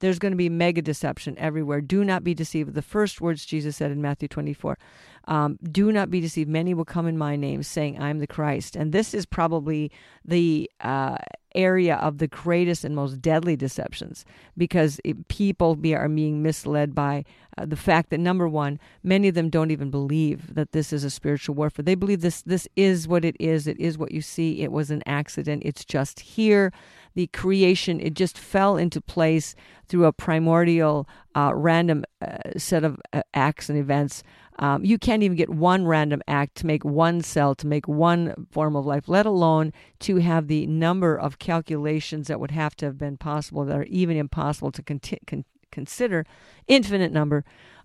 [0.00, 1.80] there's going to be mega deception everywhere.
[1.80, 2.74] Do not be deceived.
[2.74, 4.78] The first words Jesus said in Matthew 24
[5.26, 6.48] um, Do not be deceived.
[6.48, 8.76] Many will come in my name, saying, I'm the Christ.
[8.76, 9.90] And this is probably
[10.24, 11.16] the uh,
[11.54, 14.24] area of the greatest and most deadly deceptions
[14.56, 17.24] because it, people be, are being misled by
[17.56, 21.04] uh, the fact that, number one, many of them don't even believe that this is
[21.04, 21.84] a spiritual warfare.
[21.84, 24.90] They believe this, this is what it is, it is what you see, it was
[24.90, 26.72] an accident, it's just here
[27.14, 29.54] the creation, it just fell into place
[29.88, 34.22] through a primordial, uh, random uh, set of uh, acts and events.
[34.58, 38.46] Um, you can't even get one random act to make one cell, to make one
[38.50, 42.86] form of life, let alone to have the number of calculations that would have to
[42.86, 46.24] have been possible that are even impossible to con- con- consider,
[46.68, 47.44] infinite number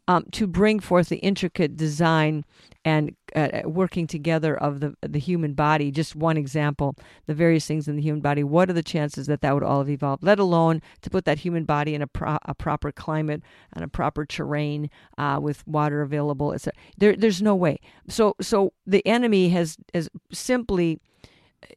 [0.10, 2.44] um, to bring forth the intricate design
[2.84, 5.92] and uh, working together of the the human body.
[5.92, 8.44] Just one example, the various things in the human body.
[8.44, 10.24] What are the chances that that would all have evolved?
[10.24, 13.42] Let alone to put that human body in a, pro- a proper climate
[13.74, 16.54] and a proper terrain uh, with water available.
[16.54, 16.78] Etc.
[16.98, 17.80] There, there's no way.
[18.08, 21.00] So, so the enemy has has simply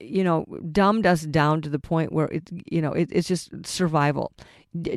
[0.01, 3.51] you know dumbed us down to the point where it you know it, it's just
[3.67, 4.33] survival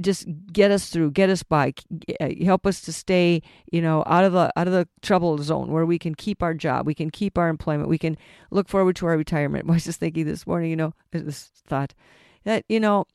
[0.01, 1.73] just get us through, get us by,
[2.21, 5.71] uh, help us to stay, you know, out of the out of the trouble zone
[5.71, 8.17] where we can keep our job, we can keep our employment, we can
[8.51, 9.65] look forward to our retirement.
[9.69, 11.93] I was just thinking this morning, you know, this thought
[12.43, 13.05] that you know,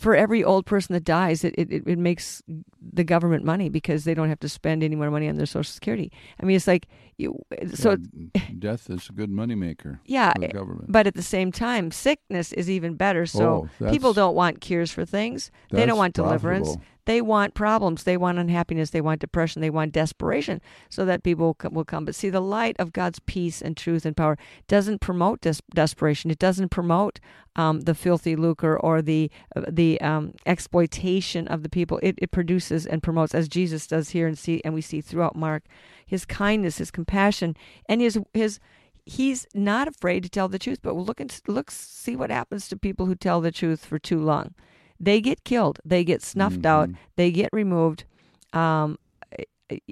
[0.00, 2.42] for every old person that dies, it, it, it makes
[2.80, 5.70] the government money because they don't have to spend any more money on their social
[5.70, 6.10] security.
[6.42, 7.38] I mean, it's like you,
[7.74, 7.98] so
[8.34, 9.98] yeah, death is a good moneymaker.
[10.06, 10.90] Yeah, for the eh, government.
[10.90, 13.26] but at the same time, sickness is even better.
[13.26, 15.50] So oh, people don't want cures for things.
[15.70, 16.68] They don't want deliverance.
[16.68, 16.86] Profitable.
[17.06, 18.04] They want problems.
[18.04, 18.90] They want unhappiness.
[18.90, 19.62] They want depression.
[19.62, 22.04] They want desperation so that people will come.
[22.04, 24.36] But see, the light of God's peace and truth and power
[24.68, 26.30] doesn't promote des- desperation.
[26.30, 27.20] It doesn't promote
[27.56, 31.98] um, the filthy lucre or the uh, the um, exploitation of the people.
[32.02, 35.36] It, it produces and promotes, as Jesus does here and see, and we see throughout
[35.36, 35.64] Mark,
[36.06, 38.60] his kindness, his compassion, and his his
[39.06, 40.80] he's not afraid to tell the truth.
[40.82, 44.20] But look and look, see what happens to people who tell the truth for too
[44.20, 44.54] long
[45.00, 46.66] they get killed, they get snuffed mm-hmm.
[46.66, 48.04] out, they get removed.
[48.52, 48.98] Um,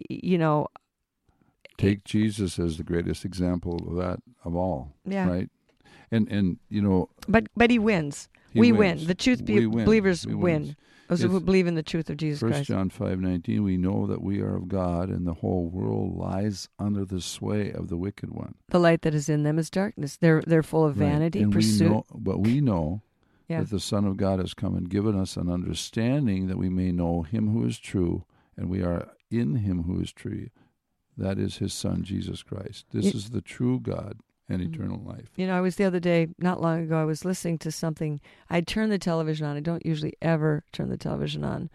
[0.09, 0.67] you know,
[1.79, 4.93] take Jesus as the greatest example of that of all.
[5.05, 5.29] Yeah.
[5.29, 5.51] Right.
[6.11, 8.29] And and you know, but but he wins.
[8.53, 9.01] He we wins.
[9.01, 9.09] win.
[9.09, 9.85] The truth be- win.
[9.85, 10.77] believers we win.
[11.09, 12.69] Those who believe in the truth of Jesus First Christ.
[12.69, 13.65] John five nineteen.
[13.65, 17.73] We know that we are of God, and the whole world lies under the sway
[17.73, 18.57] of the wicked one.
[18.69, 20.19] The light that is in them is darkness.
[20.19, 21.45] They're they're full of vanity, right.
[21.45, 21.89] and pursuit.
[21.89, 23.03] We know, but we know
[23.49, 23.61] yeah.
[23.61, 26.93] that the Son of God has come and given us an understanding that we may
[26.93, 28.25] know Him who is true,
[28.57, 30.49] and we are in Him who is true.
[31.17, 32.87] That is His Son, Jesus Christ.
[32.93, 34.75] This it, is the true God and mm-hmm.
[34.75, 35.31] eternal life.
[35.37, 38.21] You know, I was the other day, not long ago, I was listening to something.
[38.49, 39.57] I turned the television on.
[39.57, 41.71] I don't usually ever turn the television on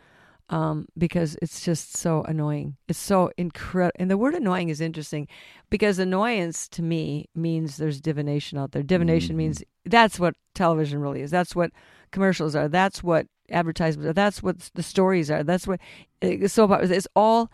[0.53, 2.77] um, because it's just so annoying.
[2.87, 3.97] It's so incredible.
[3.99, 5.27] And the word annoying is interesting
[5.71, 8.83] because annoyance to me means there's divination out there.
[8.83, 9.37] Divination mm-hmm.
[9.37, 11.31] means that's what television really is.
[11.31, 11.71] That's what
[12.11, 12.67] commercials are.
[12.67, 14.13] That's what advertisements are.
[14.13, 15.43] That's what the stories are.
[15.43, 15.79] That's what
[16.21, 16.83] it's so about.
[16.83, 17.49] It's all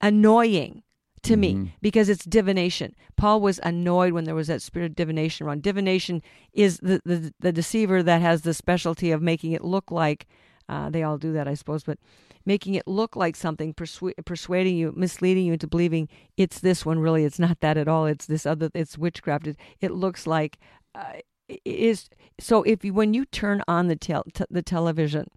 [0.00, 0.84] annoying
[1.24, 1.62] to mm-hmm.
[1.64, 2.94] me because it's divination.
[3.16, 5.64] Paul was annoyed when there was that spirit of divination around.
[5.64, 10.28] Divination is the, the, the deceiver that has the specialty of making it look like
[10.68, 11.98] uh, they all do that, I suppose, but
[12.44, 16.98] making it look like something, persu- persuading you, misleading you into believing it's this one.
[16.98, 18.06] Really, it's not that at all.
[18.06, 18.70] It's this other.
[18.74, 19.46] It's witchcraft.
[19.46, 20.58] It, it looks like
[20.94, 21.20] uh,
[21.64, 22.08] is
[22.40, 22.62] so.
[22.64, 25.28] If you when you turn on the tel- t- the television,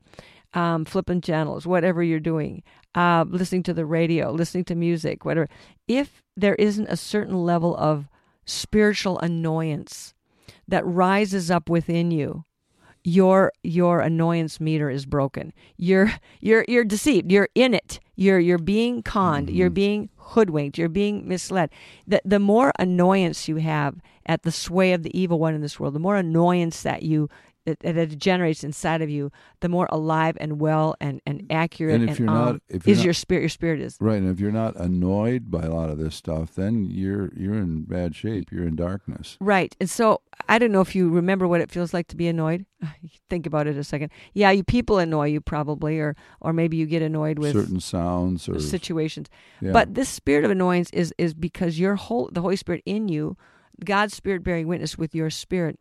[0.54, 2.63] um, flipping channels, whatever you're doing,
[2.96, 5.48] uh, listening to the radio, listening to music, whatever.
[5.88, 8.08] If there isn't a certain level of
[8.46, 10.15] spiritual annoyance
[10.68, 12.46] that rises up within you
[13.10, 15.52] your your annoyance meter is broken.
[15.78, 17.32] You're you're you're deceived.
[17.32, 18.00] You're in it.
[18.15, 19.48] You're you're being conned.
[19.48, 19.56] Mm-hmm.
[19.56, 20.78] You're being hoodwinked.
[20.78, 21.72] You're being misled.
[22.08, 25.79] The the more annoyance you have at the sway of the evil one in this
[25.79, 27.29] world, the more annoyance that you
[27.65, 32.10] that, that generates inside of you, the more alive and well and, and accurate and,
[32.10, 33.41] if and you're um, not, if you're is not, your spirit.
[33.41, 34.17] Your spirit is right.
[34.17, 37.83] And if you're not annoyed by a lot of this stuff, then you're you're in
[37.83, 38.51] bad shape.
[38.51, 39.37] You're in darkness.
[39.39, 39.75] Right.
[39.79, 42.65] And so I don't know if you remember what it feels like to be annoyed.
[43.29, 44.12] Think about it a second.
[44.33, 48.47] Yeah, you people annoy you probably, or or maybe you get annoyed with certain sounds
[48.49, 49.27] or situations.
[49.62, 49.71] Yeah.
[49.71, 53.37] But this spirit of annoyance is is because your whole the Holy Spirit in you,
[53.83, 55.79] God's Spirit bearing witness with your spirit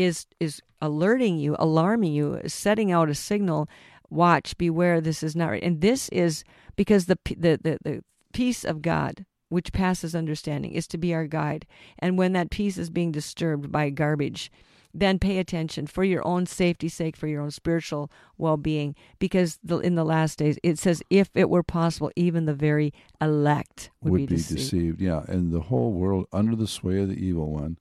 [0.00, 3.68] is is alerting you, alarming you, setting out a signal.
[4.08, 5.62] Watch, beware, this is not right.
[5.62, 6.42] And this is
[6.76, 11.26] because the the the, the peace of God which passes understanding is to be our
[11.26, 11.66] guide.
[11.98, 14.50] And when that peace is being disturbed by garbage,
[14.94, 19.58] then pay attention for your own safety's sake, for your own spiritual well being, because
[19.62, 23.90] the, in the last days it says, if it were possible, even the very elect
[24.02, 24.58] would, would be, be deceived.
[24.58, 25.00] deceived.
[25.00, 27.78] Yeah, and the whole world under the sway of the evil one.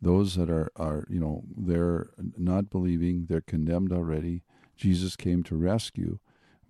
[0.00, 4.42] Those that are, are you know they're not believing, they're condemned already.
[4.76, 6.18] Jesus came to rescue,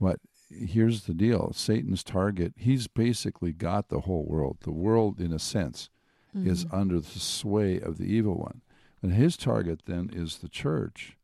[0.00, 0.20] but
[0.50, 2.54] here's the deal: Satan's target.
[2.56, 4.58] He's basically got the whole world.
[4.62, 5.90] The world, in a sense,
[6.34, 6.78] is Mhm.
[6.80, 8.62] under the sway of the evil one.
[9.02, 11.16] And his target then is the church.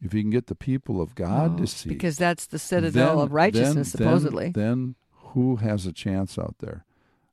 [0.00, 3.24] If he can get the people of God Oh, deceived, because that's the citadel then-
[3.26, 4.50] of righteousness, then- supposedly.
[4.50, 4.94] Then, then
[5.32, 6.84] who has a chance out there?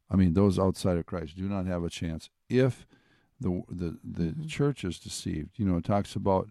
[0.09, 2.85] I mean, those outside of Christ do not have a chance if
[3.41, 4.47] the the the Mhm.
[4.47, 5.57] church is deceived.
[5.57, 6.49] You know, it talks about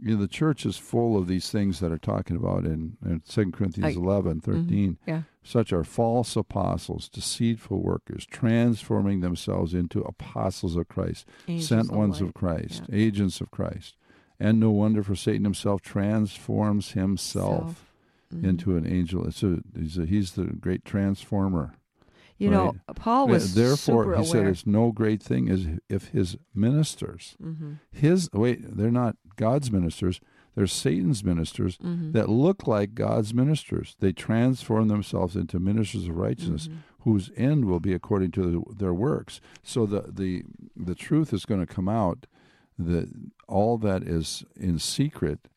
[0.00, 3.20] you know the church is full of these things that are talking about in, in
[3.20, 4.98] 2 Corinthians I- 11, 13.
[5.06, 5.22] yeah.
[5.44, 11.26] Such are false apostles, deceitful workers, transforming themselves into apostles of Christ,
[11.58, 12.28] sent of ones light.
[12.28, 12.94] of Christ, Yeah.
[12.96, 13.96] agents of Christ.
[14.40, 17.92] And no wonder for Satan himself transforms himself
[18.34, 18.44] Mhm.
[18.44, 19.24] into an angel.
[19.28, 21.74] It's a, he's, a, he's the great transformer.
[22.38, 26.36] You know, Paul was Therefore, super he said it's no great thing is if his
[26.54, 27.78] ministers, Mhm.
[27.92, 30.20] his wait, they're not God's ministers,
[30.54, 32.12] they're Satan's ministers Mhm.
[32.12, 33.96] that look like God's ministers.
[34.00, 36.74] They transform themselves into ministers of righteousness, Mhm.
[37.00, 39.40] whose end will be according to the, their works.
[39.62, 40.42] So the the
[40.76, 42.26] the truth is going to come out
[42.78, 43.08] that
[43.46, 45.48] all that is in secret,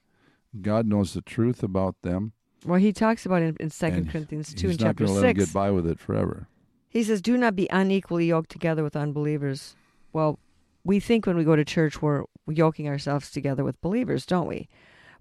[0.62, 2.34] God knows the truth about them.
[2.66, 5.14] Well, he talks about it in, in Second and Corinthians two He's not going to
[5.14, 5.46] let six.
[5.46, 6.48] get by with it forever.
[6.90, 9.76] He says, "Do not be unequally yoked together with unbelievers."
[10.14, 10.40] Well,
[10.84, 14.70] we think when we go to church we're yoking ourselves together with believers, don't we?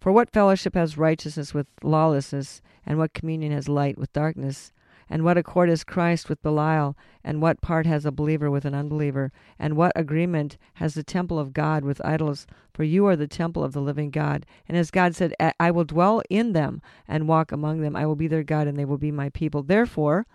[0.01, 4.73] For what fellowship has righteousness with lawlessness, and what communion has light with darkness?
[5.09, 6.97] And what accord has Christ with Belial?
[7.23, 9.33] And what part has a believer with an unbeliever?
[9.57, 12.47] And what agreement has the temple of God with idols?
[12.75, 14.45] For you are the temple of the living God.
[14.69, 17.95] And as God said, "I I will dwell in them and walk among them.
[17.95, 19.63] I will be their God, and they will be my people.
[19.63, 20.27] Therefore,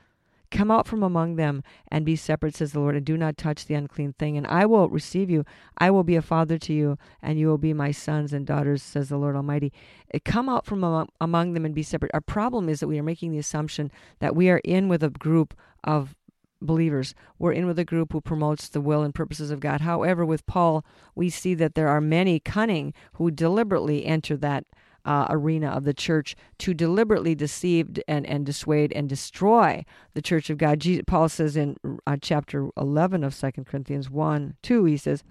[0.52, 3.66] Come out from among them and be separate, says the Lord, and do not touch
[3.66, 5.46] the unclean thing, and I will receive you.
[5.78, 8.84] I will be a father to you, and you will be my sons and daughters,
[8.84, 9.72] says the Lord Almighty.
[10.14, 12.12] Uh, Come out from among, among them and be separate.
[12.14, 15.10] Our problem is that we are making the assumption that we are in with a
[15.10, 16.16] group of
[16.62, 17.16] believers.
[17.40, 19.82] We're in with a group who promotes the will and purposes of God.
[19.82, 20.86] However, with Paul,
[21.16, 24.66] we see that there are many cunning who deliberately enter that
[25.06, 29.84] uh, arena of the church to deliberately deceive and, and dissuade and destroy
[30.14, 30.80] the church of God.
[30.80, 31.78] Jesus, Paul says in
[32.08, 35.24] uh, chapter 11 of 2 Corinthians 1 2, he says,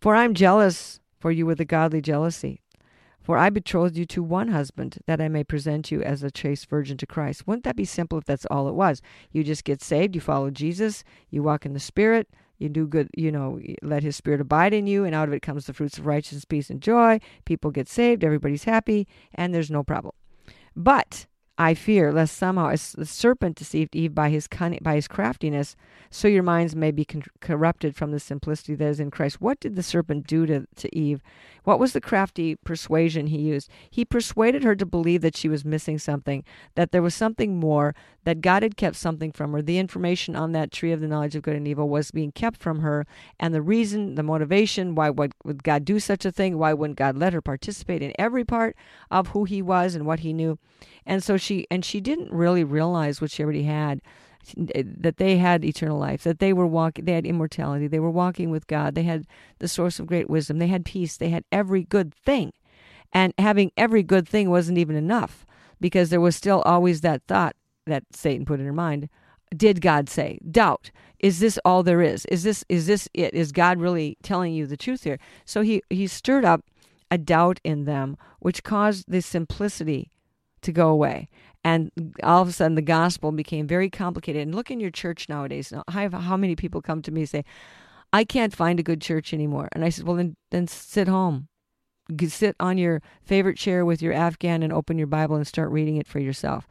[0.00, 2.62] For I'm jealous for you with a godly jealousy.
[3.26, 6.68] For I betrothed you to one husband, that I may present you as a chaste
[6.68, 7.44] virgin to Christ.
[7.44, 9.02] Wouldn't that be simple if that's all it was?
[9.32, 12.28] You just get saved, you follow Jesus, you walk in the Spirit,
[12.58, 15.40] you do good, you know, let His Spirit abide in you, and out of it
[15.40, 17.20] comes the fruits of righteousness, peace, and joy.
[17.44, 20.14] People get saved, everybody's happy, and there's no problem.
[20.74, 21.26] But
[21.58, 25.74] I fear lest somehow as the serpent deceived Eve by his cunning, by his craftiness,
[26.10, 29.40] so your minds may be con- corrupted from the simplicity that is in Christ.
[29.40, 31.22] What did the serpent do to, to Eve?
[31.64, 33.70] What was the crafty persuasion he used?
[33.90, 36.44] He persuaded her to believe that she was missing something,
[36.74, 37.94] that there was something more,
[38.24, 39.62] that God had kept something from her.
[39.62, 42.60] The information on that tree of the knowledge of good and evil was being kept
[42.60, 43.06] from her,
[43.40, 46.58] and the reason, the motivation, why would, would God do such a thing?
[46.58, 48.76] Why wouldn't God let her participate in every part
[49.10, 50.58] of who He was and what He knew?
[51.06, 54.02] And so she and she didn't really realize what she already had
[54.74, 58.10] eh, that they had eternal life that they were walking they had immortality they were
[58.10, 59.26] walking with God they had
[59.58, 62.52] the source of great wisdom they had peace they had every good thing.
[63.12, 65.46] And having every good thing wasn't even enough
[65.80, 67.54] because there was still always that thought
[67.86, 69.08] that Satan put in her mind
[69.54, 70.38] did God say?
[70.50, 70.90] Doubt.
[71.18, 72.24] Is this all there is?
[72.26, 73.32] Is this is this it?
[73.34, 75.18] Is God really telling you the truth here?
[75.44, 76.62] So he he stirred up
[77.10, 80.10] a doubt in them which caused the simplicity
[80.66, 81.28] to go away.
[81.64, 81.90] And
[82.22, 84.42] all of a sudden, the gospel became very complicated.
[84.42, 85.72] And look in your church nowadays.
[85.88, 87.44] How, how many people come to me and say,
[88.12, 89.68] I can't find a good church anymore.
[89.72, 91.48] And I said, Well, then, then sit home.
[92.28, 95.96] Sit on your favorite chair with your Afghan and open your Bible and start reading
[95.96, 96.68] it for yourself.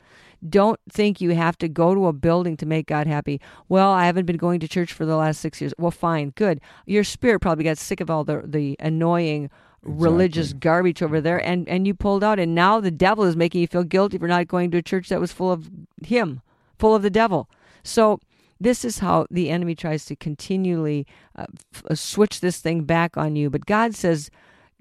[0.48, 3.42] Don't think you have to go to a building to make God happy.
[3.68, 5.74] Well, I haven't been going to church for the last six years.
[5.78, 6.62] Well, fine, good.
[6.86, 9.50] Your spirit probably got sick of all the, the annoying
[9.86, 13.62] religious garbage over there and and you pulled out and now the devil is making
[13.62, 15.70] you feel guilty for not going to a church that was full of
[16.04, 16.42] him
[16.78, 17.50] full of the devil.
[17.84, 18.20] So
[18.60, 21.06] this is how the enemy tries to continually
[21.36, 23.50] uh, f- uh, switch this thing back on you.
[23.50, 24.32] But god says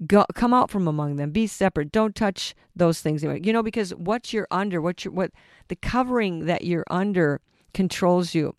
[0.07, 1.31] go, come out from among them.
[1.31, 1.91] Be separate.
[1.91, 3.23] Don't touch those things.
[3.23, 5.31] You know because what you're under what you're what
[5.67, 7.41] the covering that you're under
[7.73, 8.55] controls you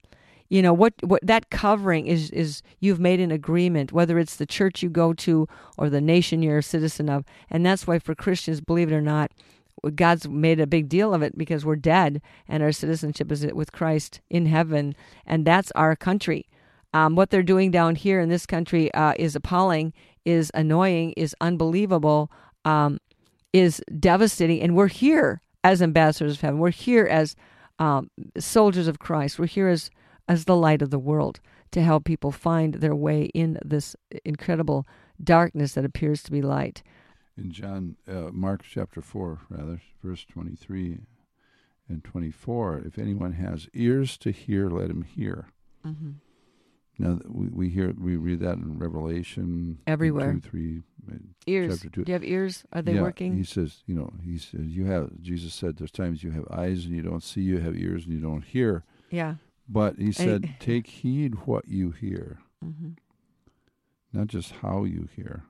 [0.48, 4.46] you know what what that covering is is you've made an agreement whether it's the
[4.46, 7.24] church you go to or the nation you're a citizen of.
[7.50, 9.32] And that's why for christians believe it or not
[9.94, 13.72] god's made a big deal of it because we're dead and our citizenship is with
[13.72, 14.94] christ in heaven.
[15.26, 16.48] And that's our country.
[16.94, 19.92] Um, what they're doing down here in this country uh, is appalling
[20.24, 22.30] is annoying is unbelievable
[22.64, 22.98] um,
[23.52, 24.60] is devastating.
[24.60, 26.58] And we're here as ambassadors of heaven.
[26.58, 27.36] We're here as
[27.78, 29.38] um, soldiers of christ.
[29.38, 29.90] We're here as
[30.28, 31.40] as the light of the world
[31.72, 34.86] to help people find their way in this incredible
[35.22, 36.82] darkness that appears to be light.
[37.36, 41.00] In John, uh, Mark chapter 4, rather, verse 23
[41.88, 45.48] and 24, if anyone has ears to hear, let him hear.
[45.84, 46.12] Mm-hmm.
[46.98, 50.32] Now we, we hear we read that in Revelation everywhere.
[50.32, 51.80] Two, three, uh, ears.
[51.80, 52.64] Do you have ears?
[52.72, 53.36] Are they yeah, working?
[53.36, 55.10] He says, you know, he says you have.
[55.20, 58.14] Jesus said, "There's times you have eyes and you don't see, you have ears and
[58.14, 59.34] you don't hear." Yeah.
[59.68, 62.38] But he said, take heed what you hear.
[62.64, 62.90] Mm-hmm.
[64.12, 65.44] Not just how you hear,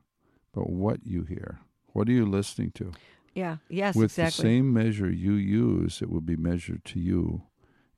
[0.52, 1.60] but what you hear.
[1.92, 2.92] What are you listening to?
[3.34, 4.42] Yeah, yes, With exactly.
[4.42, 7.42] the same measure you use, it will be measured to you.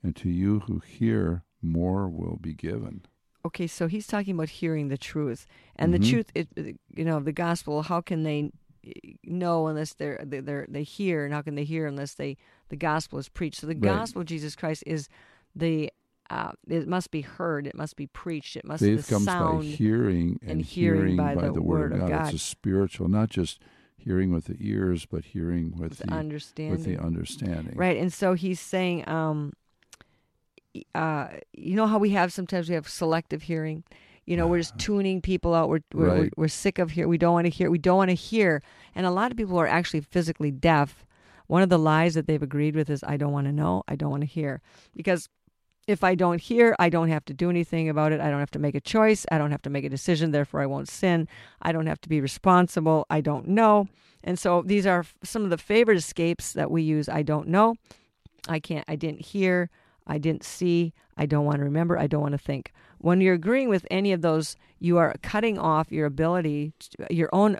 [0.03, 3.03] And to you who hear, more will be given.
[3.45, 5.47] Okay, so he's talking about hearing the truth.
[5.77, 6.03] And mm-hmm.
[6.03, 6.49] the truth, it,
[6.95, 8.51] you know, the gospel, how can they
[9.25, 11.25] know unless they're, they're, they hear?
[11.25, 12.37] And how can they hear unless they
[12.69, 13.61] the gospel is preached?
[13.61, 13.83] So the right.
[13.83, 15.09] gospel of Jesus Christ is
[15.55, 15.93] the
[16.31, 17.67] uh, it must be heard.
[17.67, 18.57] It must be preached.
[18.57, 22.01] It must faith comes by hearing and, and hearing, by, by, the, the word, of
[22.01, 22.11] God.
[22.11, 22.25] God.
[22.27, 23.61] It's a spiritual, not just
[23.97, 26.73] hearing with the ears, but hearing with, with the understanding.
[26.73, 27.97] With the understanding, right?
[27.97, 29.53] And so he's saying, um,
[30.95, 33.85] uh, you know how we have sometimes we have selective hearing.
[34.27, 35.71] You know, we're just tuning people out.
[35.71, 36.19] We're we're, right.
[36.21, 37.09] we're, we're sick of hear.
[37.09, 37.71] We don't want to hear.
[37.71, 38.63] We don't want to hear.
[38.95, 41.07] And a lot of people are actually physically deaf.
[41.47, 43.83] One of the lies that they've agreed with is, "I don't want to know.
[43.89, 44.61] I don't want to hear,"
[44.95, 45.31] because
[45.89, 48.21] if I don't hear, I don't have to do anything about it.
[48.21, 49.25] I don't have to make a choice.
[49.33, 50.31] I don't have to make a decision.
[50.31, 51.27] Therefore, I won't sin.
[51.63, 53.07] I don't have to be responsible.
[53.09, 53.89] I don't know.
[54.23, 57.09] And so these are some of the favorite escapes that we use.
[57.09, 57.77] I don't know.
[58.49, 58.85] I can't.
[58.87, 59.71] I didn't hear.
[60.07, 60.93] I didn't see.
[61.17, 61.99] I don't want to remember.
[61.99, 62.73] I don't want to think.
[62.99, 67.31] When you're agreeing with any of those, you are cutting off your ability, to, your
[67.33, 67.59] own,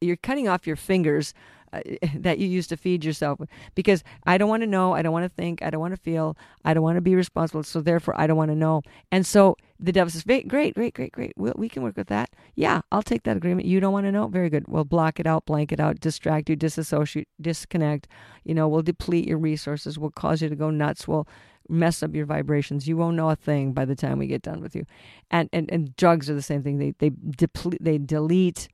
[0.00, 1.34] you're cutting off your fingers
[1.72, 1.80] uh,
[2.14, 3.40] that you use to feed yourself
[3.74, 6.00] because I don't want to know, I don't want to think, I don't want to
[6.00, 7.62] feel, I don't want to be responsible.
[7.62, 8.82] So therefore, I don't want to know.
[9.10, 12.30] And so the devil says, "Great, great, great, great, we we can work with that.
[12.54, 13.66] Yeah, I'll take that agreement.
[13.66, 14.68] You don't want to know, very good.
[14.68, 18.06] We'll block it out, blank it out, distract you, disassociate, disconnect.
[18.44, 19.98] You know, we'll deplete your resources.
[19.98, 21.08] We'll cause you to go nuts.
[21.08, 21.26] We'll
[21.68, 22.86] mess up your vibrations.
[22.86, 24.86] You won't know a thing by the time we get done with you.
[25.30, 26.78] And and, and drugs are the same thing.
[26.78, 28.68] They they deplete, they delete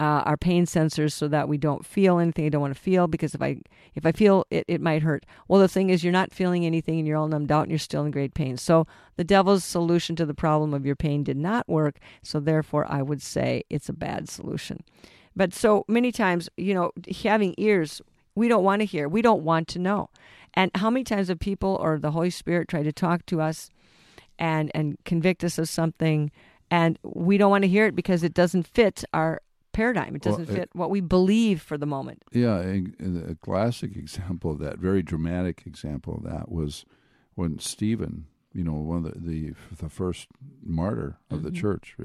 [0.00, 3.06] uh, our pain sensors so that we don't feel anything I don't want to feel
[3.06, 3.58] because if I
[3.94, 5.24] if I feel it, it might hurt.
[5.46, 7.78] Well, the thing is, you're not feeling anything and you're all numbed out and you're
[7.78, 8.56] still in great pain.
[8.56, 8.86] So
[9.16, 11.98] the devil's solution to the problem of your pain did not work.
[12.22, 14.82] So therefore, I would say it's a bad solution.
[15.36, 16.92] But so many times, you know,
[17.22, 18.00] having ears,
[18.34, 19.08] we don't want to hear.
[19.08, 20.10] We don't want to know.
[20.54, 23.70] And how many times have people or the Holy Spirit tried to talk to us
[24.38, 26.30] and and convict us of something?
[26.70, 29.40] and we don't want to hear it because it doesn't fit our
[29.74, 30.16] paradigm.
[30.16, 32.22] It doesn't well, fit what we believe for the moment.
[32.32, 36.86] Yeah, a, a, classic example of that, very dramatic example of that, was
[37.34, 40.28] when Stephen, you know, one of the the, the first
[40.64, 41.46] martyr of mm-hmm.
[41.46, 41.96] the church,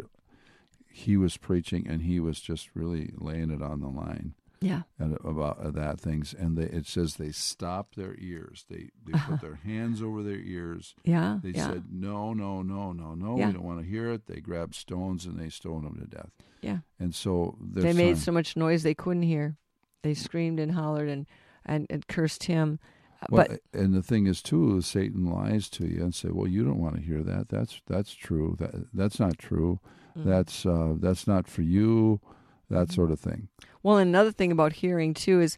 [0.91, 4.34] he was preaching and he was just really laying it on the line.
[4.62, 4.82] Yeah.
[4.99, 8.66] about uh, that things, and they, it says they stopped their ears.
[8.70, 9.32] They they uh-huh.
[9.32, 10.95] put their hands over their ears.
[11.05, 11.39] Yeah.
[11.41, 11.68] They yeah.
[11.68, 13.38] said no, no, no, no, no.
[13.38, 13.47] Yeah.
[13.47, 14.28] We don't want to hear it.
[14.28, 16.32] They grabbed stones and they stoned them to death.
[16.62, 16.80] Yeah.
[16.99, 19.55] And so they made so much noise they couldn't hear.
[20.03, 21.26] They screamed and hollered and
[21.66, 22.80] and, and cursed him.
[23.22, 26.47] Uh, well, but and the thing is too, Satan lies to you and say, "Well,
[26.47, 27.49] you don't want to hear that.
[27.49, 28.55] That's that's true.
[28.60, 29.80] That that's not true.
[30.18, 30.30] Mm-hmm.
[30.30, 32.22] That's uh, that's not for you.
[32.70, 33.49] That sort of thing."
[33.84, 35.57] Well, another thing about hearing too is,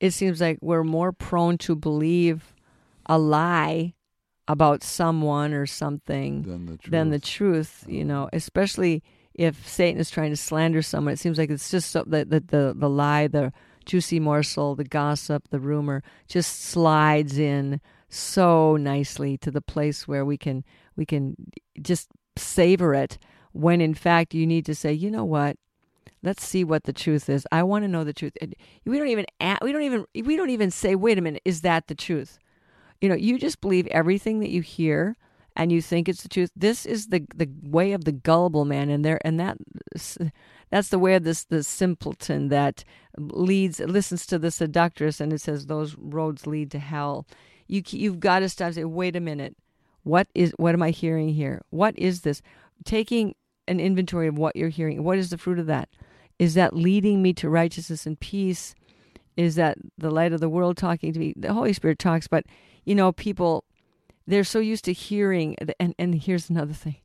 [0.00, 2.54] it seems like we're more prone to believe
[3.06, 3.94] a lie
[4.48, 6.90] about someone or something than the truth.
[6.90, 9.02] Than the truth you know, especially
[9.34, 12.40] if Satan is trying to slander someone, it seems like it's just so, the, the,
[12.40, 13.52] the, the lie, the
[13.86, 20.24] juicy morsel, the gossip, the rumor just slides in so nicely to the place where
[20.24, 20.64] we can
[20.96, 21.34] we can
[21.80, 23.18] just savor it
[23.52, 25.56] when in fact you need to say, you know what?
[26.22, 27.46] Let's see what the truth is.
[27.52, 28.34] I want to know the truth.
[28.84, 29.26] We don't even
[29.62, 32.38] we don't even we don't even say, "Wait a minute, is that the truth?"
[33.00, 35.16] You know, you just believe everything that you hear
[35.56, 36.50] and you think it's the truth.
[36.56, 39.58] This is the the way of the gullible man, and there and that
[40.70, 42.84] that's the way of this the simpleton that
[43.18, 47.26] leads listens to the seductress, and it says those roads lead to hell.
[47.68, 49.56] You you've got to stop and say, wait a minute,
[50.04, 51.62] What is what am I hearing here?
[51.70, 52.42] What is this?
[52.84, 53.34] Taking
[53.68, 55.04] an inventory of what you're hearing.
[55.04, 55.88] What is the fruit of that?
[56.38, 58.74] Is that leading me to righteousness and peace?
[59.36, 61.34] Is that the light of the world talking to me?
[61.36, 62.44] The Holy Spirit talks, but
[62.84, 63.64] you know, people
[64.26, 66.96] they're so used to hearing and and here's another thing.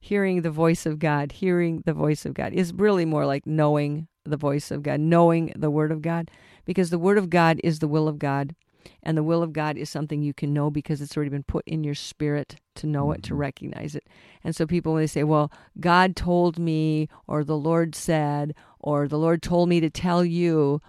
[0.00, 4.06] Hearing the voice of God, hearing the voice of God is really more like knowing
[4.24, 6.30] the voice of God, knowing the word of God
[6.64, 8.54] because the word of God is the will of God
[9.02, 11.64] and the will of God is something you can know because it's already been put
[11.66, 13.40] in your spirit to know it, to mm-hmm.
[13.40, 14.06] recognize it.
[14.42, 19.08] And so people, when they say, well, God told me, or the Lord said, or
[19.08, 20.80] the Lord told me to tell you,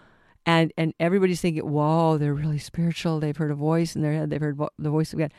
[0.46, 3.20] and, and everybody's thinking, whoa, they're really spiritual.
[3.20, 4.30] They've heard a voice in their head.
[4.30, 5.34] They've heard vo- the voice of God.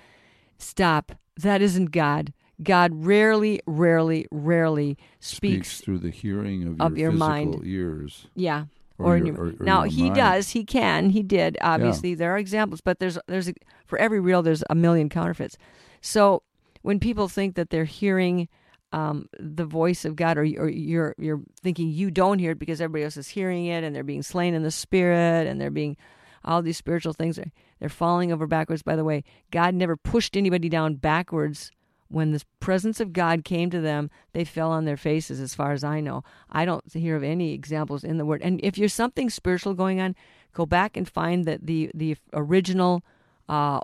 [0.58, 1.12] Stop.
[1.36, 2.32] That isn't God.
[2.62, 7.60] God rarely, rarely, rarely speaks, speaks through the hearing of your, of your mind.
[7.64, 8.26] ears.
[8.34, 8.64] Yeah,
[8.98, 10.14] or, or, your, or, or now he mind.
[10.14, 12.16] does he can he did obviously yeah.
[12.16, 13.54] there are examples but there's there's a,
[13.86, 15.56] for every real there's a million counterfeits
[16.00, 16.42] so
[16.82, 18.48] when people think that they're hearing
[18.92, 22.80] um, the voice of God, or, or you're you're thinking you don't hear it because
[22.80, 25.96] everybody else is hearing it, and they're being slain in the spirit, and they're being
[26.44, 27.38] all these spiritual things.
[27.80, 28.82] They're falling over backwards.
[28.82, 31.72] By the way, God never pushed anybody down backwards
[32.08, 35.72] when the presence of God came to them, they fell on their faces, as far
[35.72, 36.22] as I know.
[36.50, 38.42] I don't hear of any examples in the Word.
[38.42, 40.14] And if there's something spiritual going on,
[40.52, 43.02] go back and find that the, the original
[43.48, 43.80] uh,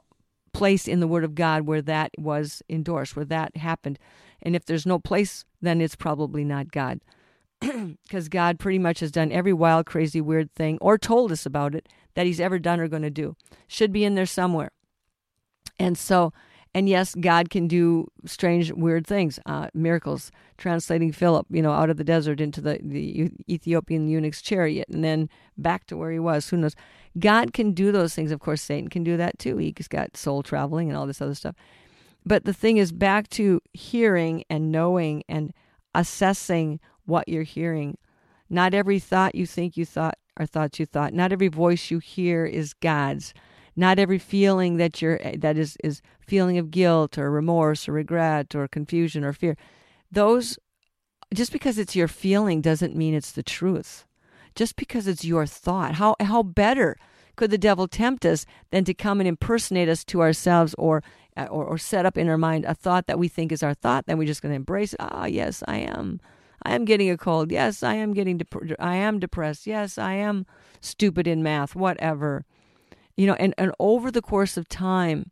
[0.53, 3.99] place in the Word of God where that was endorsed, where that happened.
[4.41, 7.01] And if there's no place, then it's probably not God.
[8.03, 11.75] Because God pretty much has done every wild, crazy, weird thing or told us about
[11.75, 13.37] it that He's ever done or going to do.
[13.69, 14.71] Should be in there somewhere.
[15.79, 16.33] And so
[16.75, 21.91] and yes, God can do strange, weird things, uh, miracles, translating Philip, you know, out
[21.91, 26.19] of the desert into the, the Ethiopian eunuch's chariot and then back to where he
[26.19, 26.49] was.
[26.49, 26.75] Who knows?
[27.19, 28.31] God can do those things.
[28.31, 29.59] Of course, Satan can do that too.
[29.59, 31.55] He's got soul traveling and all this other stuff.
[32.25, 35.53] But the thing is, back to hearing and knowing and
[35.95, 37.99] assessing what you're hearing.
[38.49, 41.13] Not every thought you think you thought are thoughts you thought.
[41.13, 43.35] Not every voice you hear is God's.
[43.75, 48.55] Not every feeling that you're that is is feeling of guilt or remorse or regret
[48.55, 49.57] or confusion or fear.
[50.11, 50.59] Those
[51.33, 54.05] just because it's your feeling doesn't mean it's the truth.
[54.55, 55.95] Just because it's your thought.
[55.95, 56.97] How how better
[57.37, 61.03] could the devil tempt us than to come and impersonate us to ourselves or
[61.37, 64.07] or, or set up in our mind a thought that we think is our thought,
[64.07, 65.01] then we're just going to embrace it.
[65.01, 66.21] Ah, yes, I am.
[66.63, 67.51] I am getting a cold.
[67.51, 69.67] Yes, I am getting dep- I am depressed.
[69.67, 70.47] Yes, I am
[70.81, 72.45] stupid in math, whatever.
[73.23, 75.31] You know, and, and over the course of time,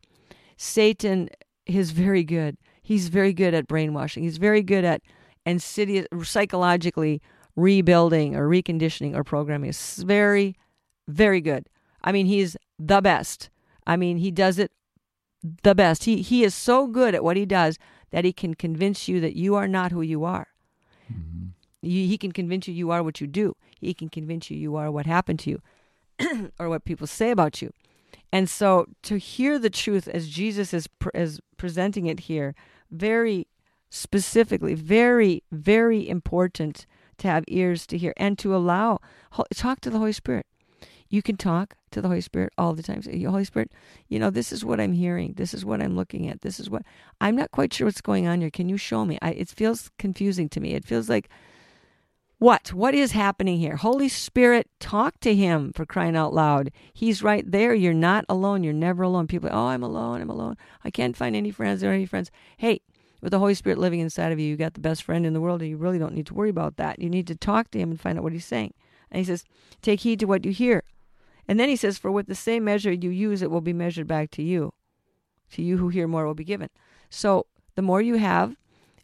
[0.55, 1.27] Satan
[1.65, 2.55] is very good.
[2.81, 4.23] He's very good at brainwashing.
[4.23, 5.01] He's very good at
[5.45, 7.21] insidious, psychologically
[7.57, 9.71] rebuilding or reconditioning or programming.
[9.71, 10.55] It's very,
[11.09, 11.67] very good.
[12.01, 13.49] I mean, he's the best.
[13.85, 14.71] I mean, he does it
[15.61, 16.05] the best.
[16.05, 17.77] He he is so good at what he does
[18.11, 20.47] that he can convince you that you are not who you are.
[21.11, 21.47] Mm-hmm.
[21.81, 23.57] He, he can convince you you are what you do.
[23.81, 25.61] He can convince you you are what happened to you.
[26.59, 27.73] or what people say about you.
[28.31, 32.55] And so to hear the truth as Jesus is, is presenting it here,
[32.89, 33.47] very
[33.89, 36.85] specifically, very, very important
[37.17, 38.99] to have ears to hear and to allow,
[39.53, 40.45] talk to the Holy Spirit.
[41.09, 43.01] You can talk to the Holy Spirit all the time.
[43.01, 43.71] Say, Holy Spirit,
[44.07, 45.33] you know, this is what I'm hearing.
[45.35, 46.41] This is what I'm looking at.
[46.41, 46.83] This is what
[47.19, 48.49] I'm not quite sure what's going on here.
[48.49, 49.19] Can you show me?
[49.21, 50.73] I, it feels confusing to me.
[50.73, 51.29] It feels like
[52.41, 52.73] what?
[52.73, 53.75] What is happening here?
[53.75, 56.71] Holy Spirit, talk to him for crying out loud.
[56.91, 57.75] He's right there.
[57.75, 58.63] You're not alone.
[58.63, 59.27] You're never alone.
[59.27, 60.21] People, oh, I'm alone.
[60.21, 60.57] I'm alone.
[60.83, 61.81] I can't find any friends.
[61.81, 62.31] There are any friends.
[62.57, 62.81] Hey,
[63.21, 65.39] with the Holy Spirit living inside of you, you got the best friend in the
[65.39, 66.97] world, and you really don't need to worry about that.
[66.97, 68.73] You need to talk to him and find out what he's saying.
[69.11, 69.45] And he says,
[69.83, 70.81] take heed to what you hear.
[71.47, 74.07] And then he says, for with the same measure you use, it will be measured
[74.07, 74.73] back to you.
[75.51, 76.69] To you who hear more will be given.
[77.11, 78.55] So the more you have,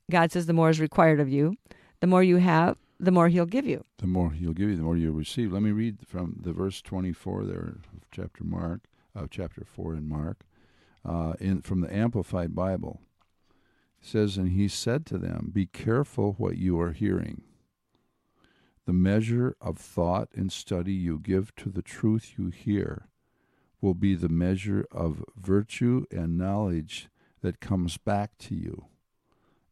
[0.09, 1.55] God says the more is required of you.
[1.99, 3.85] The more you have, the more he'll give you.
[3.97, 5.53] The more he'll give you, the more you'll receive.
[5.53, 8.81] Let me read from the verse 24 there of chapter Mark,
[9.13, 10.41] of chapter 4 in Mark,
[11.05, 13.01] uh, in from the Amplified Bible.
[14.01, 17.43] It says, And he said to them, Be careful what you are hearing.
[18.85, 23.09] The measure of thought and study you give to the truth you hear
[23.81, 27.09] will be the measure of virtue and knowledge
[27.41, 28.85] that comes back to you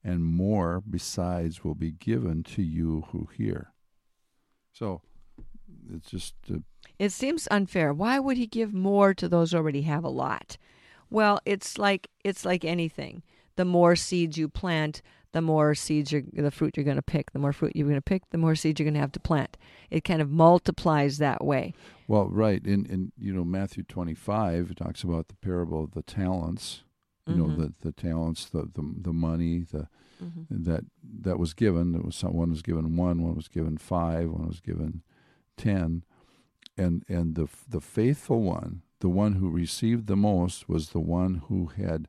[0.05, 3.73] and more besides will be given to you who hear.
[4.71, 5.01] So
[5.91, 6.35] it's just.
[6.49, 6.59] Uh,
[6.99, 7.91] it seems unfair.
[7.91, 10.57] Why would he give more to those who already have a lot?
[11.09, 13.23] Well, it's like it's like anything.
[13.55, 15.01] The more seeds you plant,
[15.31, 17.31] the more seeds you're, the fruit you're going to pick.
[17.31, 19.19] The more fruit you're going to pick, the more seeds you're going to have to
[19.19, 19.57] plant.
[19.89, 21.73] It kind of multiplies that way.
[22.07, 22.63] Well, right.
[22.63, 26.83] In in you know Matthew 25 it talks about the parable of the talents
[27.27, 27.57] You know Mhm.
[27.57, 29.87] the the talents, the the, the money, the
[30.21, 30.45] Mhm.
[30.49, 30.85] that
[31.21, 31.91] that was given.
[31.91, 35.01] There was some, one was given one, one was given five, one was given
[35.57, 36.03] ten,
[36.77, 41.41] and and the the faithful one, the one who received the most, was the one
[41.47, 42.07] who had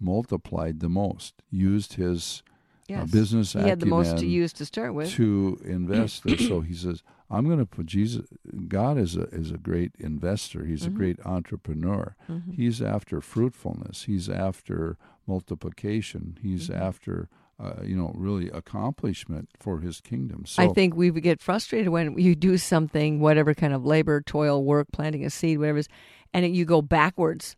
[0.00, 2.52] multiplied the most, used his uh,
[2.88, 3.10] Yes.
[3.10, 5.10] business he had the most to use to start with.
[5.12, 6.22] to invest.
[6.38, 8.26] So he says, "I'm going to put Jesus.
[8.68, 10.64] God is a is a great investor.
[10.64, 10.86] He's Mhm.
[10.86, 12.16] a great entrepreneur.
[12.28, 12.54] Mhm.
[12.54, 14.04] He's after fruitfulness.
[14.04, 16.38] He's after multiplication.
[16.42, 16.74] He's Mhm.
[16.80, 17.28] after
[17.60, 20.44] uh, you know really accomplishment for his kingdom.
[20.46, 24.64] So I think we get frustrated when you do something, whatever kind of labor, toil,
[24.64, 25.88] work, planting a seed, whatever it is,
[26.32, 27.56] and it, you go backwards.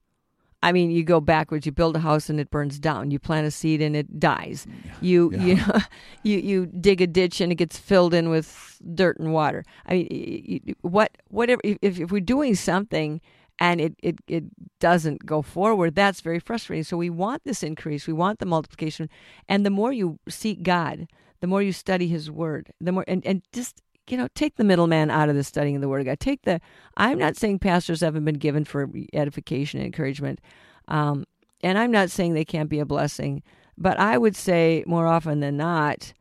[0.62, 1.64] I mean, you go backwards.
[1.64, 3.10] You build a house and it burns down.
[3.10, 4.66] You plant a seed and it dies.
[5.00, 5.44] You Yeah.
[5.44, 5.56] you
[6.22, 9.64] you you dig a ditch and it gets filled in with dirt and water.
[9.86, 11.60] I mean, what whatever.
[11.64, 13.20] If if we're doing something
[13.60, 14.44] and it, it, it
[14.80, 16.82] doesn't go forward, that's very frustrating.
[16.84, 18.06] So we want this increase.
[18.06, 19.10] We want the multiplication.
[19.48, 21.06] And the more you seek God,
[21.40, 24.64] the more you study His Word, the more, and, and just, you know, take the
[24.64, 26.20] middleman out of the studying of the Word of God.
[26.20, 26.60] Take the,
[26.96, 30.40] I'm not saying pastors haven't been given for edification and encouragement.
[30.88, 31.24] Um,
[31.62, 33.42] and I'm not saying they can't be a blessing,
[33.76, 36.12] but I would say more often than not,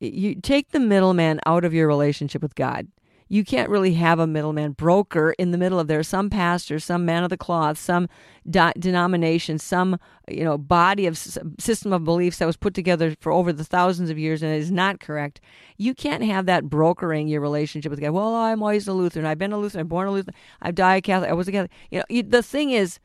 [0.00, 2.86] you take the middleman out of your relationship with God
[3.28, 6.02] you can't really have a middleman broker in the middle of there.
[6.02, 8.08] Some pastor some man of the cloth some
[8.48, 9.98] denomination some
[10.28, 14.10] you know body of system of beliefs that was put together for over the thousands
[14.10, 15.40] of years and is not correct.
[15.76, 18.10] You can't have that brokering your relationship with god.
[18.10, 19.26] Well i'm always a lutheran.
[19.26, 19.82] I've been a lutheran.
[19.82, 20.34] I'm born a lutheran.
[20.62, 21.30] I've died catholic.
[21.30, 21.72] I was a catholic.
[21.90, 22.98] You know you, the thing is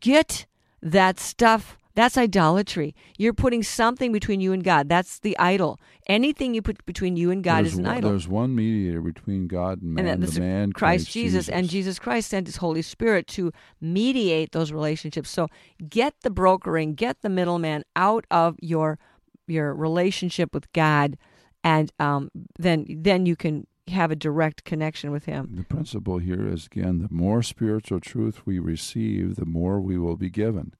[0.00, 0.46] get
[0.82, 2.94] that stuff that's idolatry.
[3.16, 4.86] You're putting something between you and God.
[4.86, 5.80] That's the idol.
[6.06, 8.10] Anything you put between you and God there's is an one, idol.
[8.10, 12.28] There's one mediator between God and man, and the man Christ Jesus, and Jesus Christ
[12.28, 15.30] sent His Holy Spirit to mediate those relationships.
[15.30, 15.48] So
[15.88, 18.98] get the brokering, get the middleman out of your
[19.46, 21.16] your relationship with God,
[21.64, 25.48] and um, then then you can have a direct connection with Him.
[25.54, 30.16] The principle here is again the more spiritual truth we receive, the more we will
[30.16, 30.74] be given.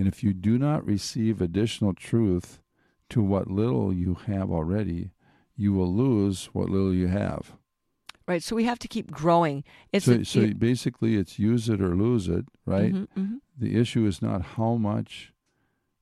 [0.00, 2.58] And if you do not receive additional truth
[3.10, 5.10] to what little you have already,
[5.56, 7.52] you will lose what little you have.
[8.26, 8.42] Right.
[8.42, 9.62] So we have to keep growing.
[9.92, 12.94] It's so, a- so it- basically, it's use it or lose it, right?
[12.94, 13.40] Mhm, mhm.
[13.58, 15.34] The issue is not how much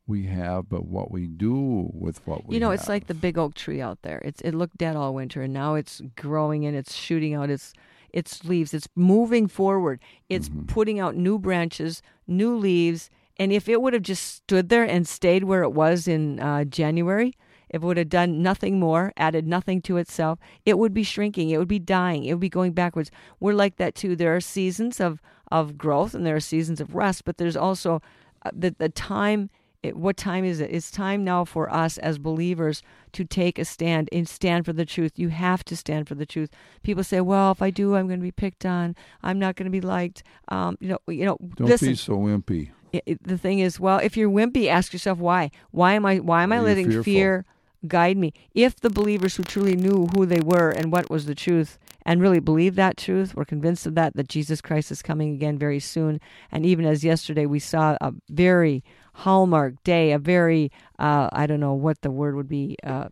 [0.06, 2.78] we have, but what we do with what we You know, have.
[2.78, 4.18] it's like the big oak tree out there.
[4.24, 7.72] It's it looked dead all winter, and now it's growing and it's shooting out its
[8.12, 8.72] its leaves.
[8.72, 9.98] It's moving forward.
[10.28, 10.68] It's Mhm.
[10.68, 13.10] putting out new branches, new leaves.
[13.38, 16.64] And if it would have just stood there and stayed where it was in uh,
[16.64, 17.34] January,
[17.68, 21.50] if it would have done nothing more, added nothing to itself, it would be shrinking.
[21.50, 22.24] It would be dying.
[22.24, 23.10] It would be going backwards.
[23.40, 24.16] We're like that too.
[24.16, 25.20] There are seasons of
[25.50, 28.02] of growth and there are seasons of rest, but there's also
[28.44, 29.50] uh, the the time
[29.82, 30.70] it, what time is it?
[30.72, 32.82] It's time now for us as believers
[33.12, 35.12] to take a stand and stand for the truth.
[35.16, 36.50] You have to stand for the truth.
[36.82, 38.96] People say, "Well, if I do, I'm going to be picked on.
[39.22, 41.38] I'm not going to be liked." Um, you know, you know.
[41.56, 42.70] Don't listen, be so wimpy.
[42.92, 45.50] It- it- the thing is, well, if you're wimpy, ask yourself why.
[45.70, 46.18] Why am I?
[46.18, 47.02] Why am I letting fearful?
[47.04, 47.44] fear
[47.86, 48.32] guide me?
[48.54, 52.22] If the believers who truly knew who they were and what was the truth, and
[52.22, 55.78] really believed that truth, were convinced of that, that Jesus Christ is coming again very
[55.80, 56.20] soon,
[56.50, 58.82] and even as yesterday we saw a very
[59.14, 63.08] hallmark day, a very uh, I don't know what the word would be, uh,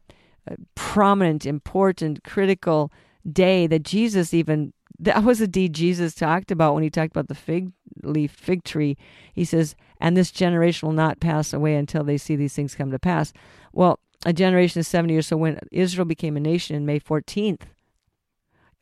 [0.50, 2.90] uh, prominent, important, critical
[3.30, 7.28] day that Jesus even that was a deed Jesus talked about when he talked about
[7.28, 7.72] the fig
[8.02, 8.96] leaf fig tree.
[9.32, 12.90] He says, "And this generation will not pass away until they see these things come
[12.90, 13.32] to pass."
[13.72, 15.26] Well, a generation is seventy years.
[15.26, 17.66] So when Israel became a nation in May fourteenth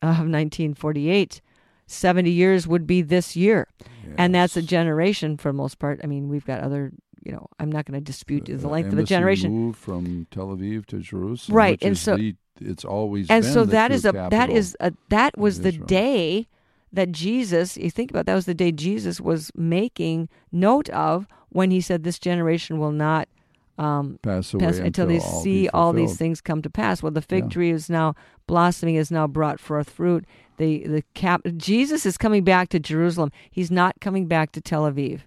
[0.02, 1.40] of nineteen forty-eight,
[1.86, 3.68] seventy years would be this year,
[4.16, 6.00] and that's a generation for the most part.
[6.04, 6.92] I mean, we've got other.
[7.24, 9.50] You know, I'm not going to dispute the Uh, length of a generation.
[9.50, 13.64] moved from Tel Aviv to Jerusalem, Right, and so- the, it's always and been so
[13.64, 15.86] that is a that is a that was the Israel.
[15.86, 16.48] day
[16.92, 21.70] that Jesus you think about that was the day Jesus was making note of when
[21.70, 23.28] he said this generation will not
[23.76, 27.02] um, pass away pass until they all see all these things come to pass.
[27.02, 27.50] Well, the fig Yeah.
[27.50, 28.14] tree is now
[28.46, 30.24] blossoming, is now brought forth fruit.
[30.59, 33.32] The the cap Jesus is coming back to Jerusalem.
[33.50, 35.22] He's not coming back to Tel Aviv,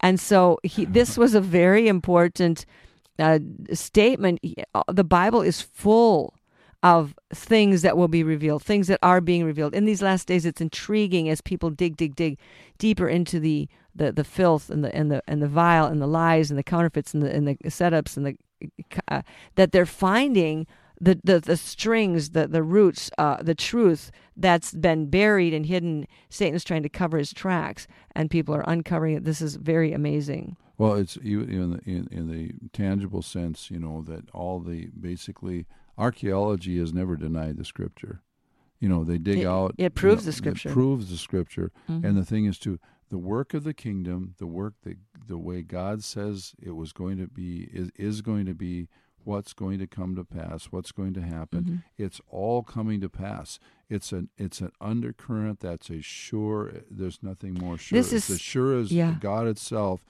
[0.00, 2.66] and so he, this was a very important
[3.20, 3.38] uh,
[3.72, 4.40] statement.
[4.74, 6.34] Uh, The Bible is full
[6.82, 9.74] of things that will be revealed, things that are being revealed.
[9.74, 12.38] In these last days, it's intriguing as people dig, dig, dig
[12.78, 16.06] deeper into the, the, the filth and the and the and the vile and the
[16.06, 18.36] lies and the counterfeits and the and the setups and the
[19.08, 19.22] uh,
[19.54, 20.66] that they're finding
[21.00, 26.06] the, the, the strings, the, the roots, uh, the truth that's been buried and hidden.
[26.28, 29.24] Satan's trying to cover his tracks, and people are uncovering it.
[29.24, 30.56] This is very amazing.
[30.78, 35.66] Well, it's in the, in, in the tangible sense, you know, that all the basically
[35.98, 38.22] archaeology has never denied the scripture.
[38.80, 39.74] You know, they dig It- out.
[39.78, 40.68] it proves you know, the scripture.
[40.70, 41.70] It proves the scripture.
[41.88, 42.04] Mhm.
[42.04, 42.78] And the thing is, too,
[43.10, 47.18] the work of the kingdom, the work that the way God says it was going
[47.18, 48.88] to be, is, is going to be,
[49.24, 51.62] what's going to come to pass, what's going to happen.
[51.64, 51.76] Mm-hmm.
[51.96, 53.60] It's all coming to pass.
[53.88, 56.72] It's an it's an undercurrent that's a sure.
[56.90, 57.96] There's nothing more sure.
[57.98, 59.18] This it's is- as sure as yeah.
[59.20, 60.04] God itself,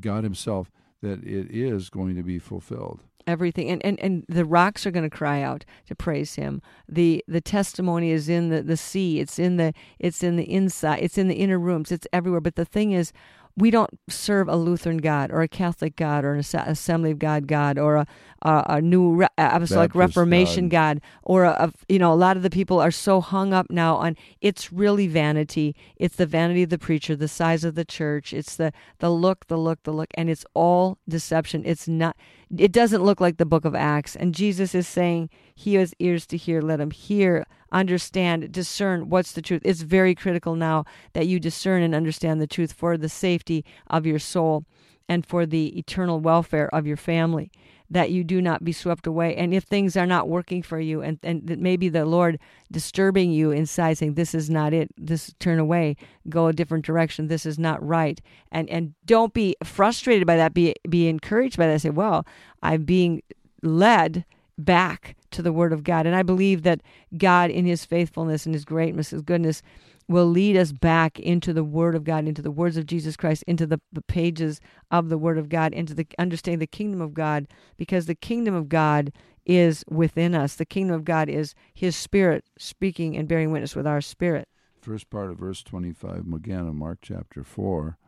[0.00, 3.02] God Himself, that it is going to be fulfilled.
[3.26, 6.62] Everything and, and and the rocks are going to cry out to praise him.
[6.88, 9.20] The the testimony is in the the sea.
[9.20, 11.92] It's in the it's in the inside it's in the inner rooms.
[11.92, 12.40] It's everywhere.
[12.40, 13.12] But the thing is
[13.58, 17.46] we don't serve a Lutheran God or a Catholic God or an Assembly of God
[17.46, 18.06] God or a,
[18.42, 21.00] a, a new Re- Apostolic Baptist Reformation God.
[21.22, 23.96] or a, a- you know a lot of the people are so hung up now
[23.96, 25.74] on it's really vanity.
[25.96, 28.32] It's the vanity of the preacher, the size of the church.
[28.32, 31.62] It's the the look, the look, the look, and it's all deception.
[31.64, 32.16] It's not.
[32.56, 34.14] It doesn't look like the Book of Acts.
[34.14, 39.32] And Jesus is saying, "He has ears to hear, let him hear." Understand, discern what's
[39.32, 39.62] the truth.
[39.64, 44.06] It's very critical now that you discern and understand the truth for the safety of
[44.06, 44.64] your soul
[45.08, 47.50] and for the eternal welfare of your family.
[47.88, 49.36] That you do not be swept away.
[49.36, 52.40] And if things are not working for you, and, and that maybe the Lord
[52.72, 55.94] disturbing you inside saying, This is not it, this turn away,
[56.28, 58.20] go a different direction, this is not right.
[58.50, 61.80] And and don't be frustrated by that, be be encouraged by that.
[61.80, 62.26] Say, Well,
[62.60, 63.22] I'm being
[63.62, 64.24] led
[64.58, 66.06] back to the Word of God.
[66.06, 66.82] And I believe that
[67.16, 69.62] God, in His faithfulness and His greatness, His goodness,
[70.08, 73.44] will lead us back into the Word of God, into the words of Jesus Christ,
[73.46, 74.60] into the, the pages
[74.90, 78.54] of the Word of God, into the understanding the kingdom of God, because the kingdom
[78.54, 79.12] of God
[79.44, 80.56] is within us.
[80.56, 84.48] The kingdom of God is His Spirit speaking and bearing witness with our spirit.
[84.80, 87.98] First part of verse 25, again in Mark chapter 4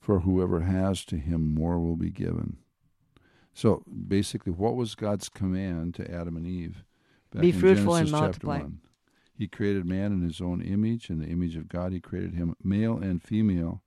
[0.00, 2.58] For whoever has to him, more will be given.
[3.56, 6.84] So basically, what was God's command to Adam and Eve?
[7.34, 8.58] Be in fruitful and multiply.
[8.58, 8.80] 1.
[9.32, 12.54] He created man in his own image, in the image of God, he created him,
[12.62, 13.82] male and female.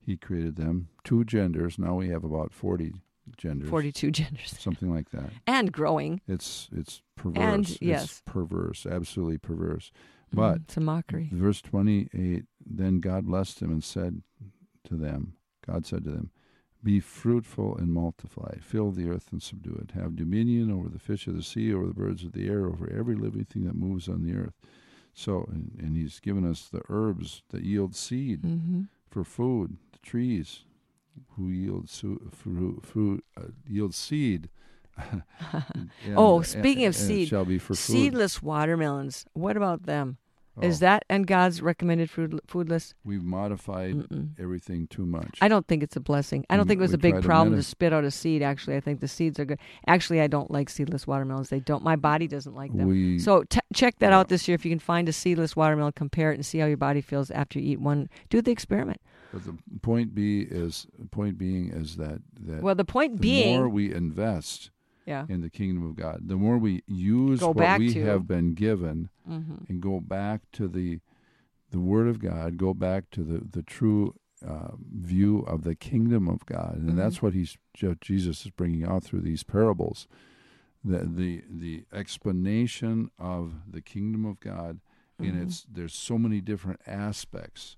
[0.00, 1.78] He created them, two genders.
[1.78, 2.94] Now we have about 40
[3.36, 3.68] genders.
[3.68, 4.54] 42 genders.
[4.58, 5.30] Something like that.
[5.46, 6.22] And growing.
[6.26, 7.38] It's it's perverse.
[7.38, 8.22] And, It's yes.
[8.24, 9.92] perverse, absolutely perverse.
[10.32, 11.28] But Mm, it's a mockery.
[11.30, 14.22] Verse 28 Then God blessed them and said
[14.84, 15.34] to them,
[15.66, 16.30] God said to them,
[16.84, 21.26] Be fruitful and multiply, fill the earth and subdue it, have dominion over the fish
[21.28, 24.08] of the sea, over the birds of the air, over every living thing that moves
[24.08, 24.54] on the earth.
[25.14, 29.98] So, and, and He's given us the herbs that yield seed hmm for food, the
[29.98, 30.64] trees
[31.36, 34.48] who yield su- fruit, fruit uh, yield seed.
[35.52, 37.92] And- Oh, speaking of and it seed, shall be for food.
[37.92, 39.24] Seedless watermelons.
[39.34, 40.16] What about them?
[40.60, 42.94] Is Oh, that and God's recommended food food list?
[43.04, 44.38] we've modified Mm-mm.
[44.38, 45.38] everything too much.
[45.40, 46.44] I don't think it's a blessing.
[46.50, 48.10] I don't We- think it was a big tried to problem to spit out a
[48.10, 48.42] seed.
[48.42, 49.58] Actually, I think the seeds are good.
[49.86, 51.48] Actually, I don't like seedless watermelons.
[51.48, 51.82] They don't.
[51.82, 52.86] My body doesn't like them.
[52.86, 54.18] we So t- check that Yeah.
[54.18, 54.54] out this year.
[54.54, 57.30] If you can find a seedless watermelon, compare it and see how your body feels
[57.30, 58.10] after you eat one.
[58.28, 59.00] Do the experiment.
[59.32, 63.56] But the point be is point being is that that Well, the point the being,
[63.56, 64.70] more we invest
[65.06, 68.26] yeah, in the kingdom of God, the more we use Go what we to- have
[68.26, 71.00] been given hmm and go back to the
[71.70, 74.14] the Word of God, go back to the the true
[74.46, 76.96] uh, view of the kingdom of God, and Mhm.
[76.96, 77.56] that's what he's
[78.00, 80.06] Jesus is bringing out through these parables.
[80.84, 84.80] The the the explanation of the kingdom of God
[85.18, 85.42] in Mhm.
[85.42, 87.76] its there's so many different aspects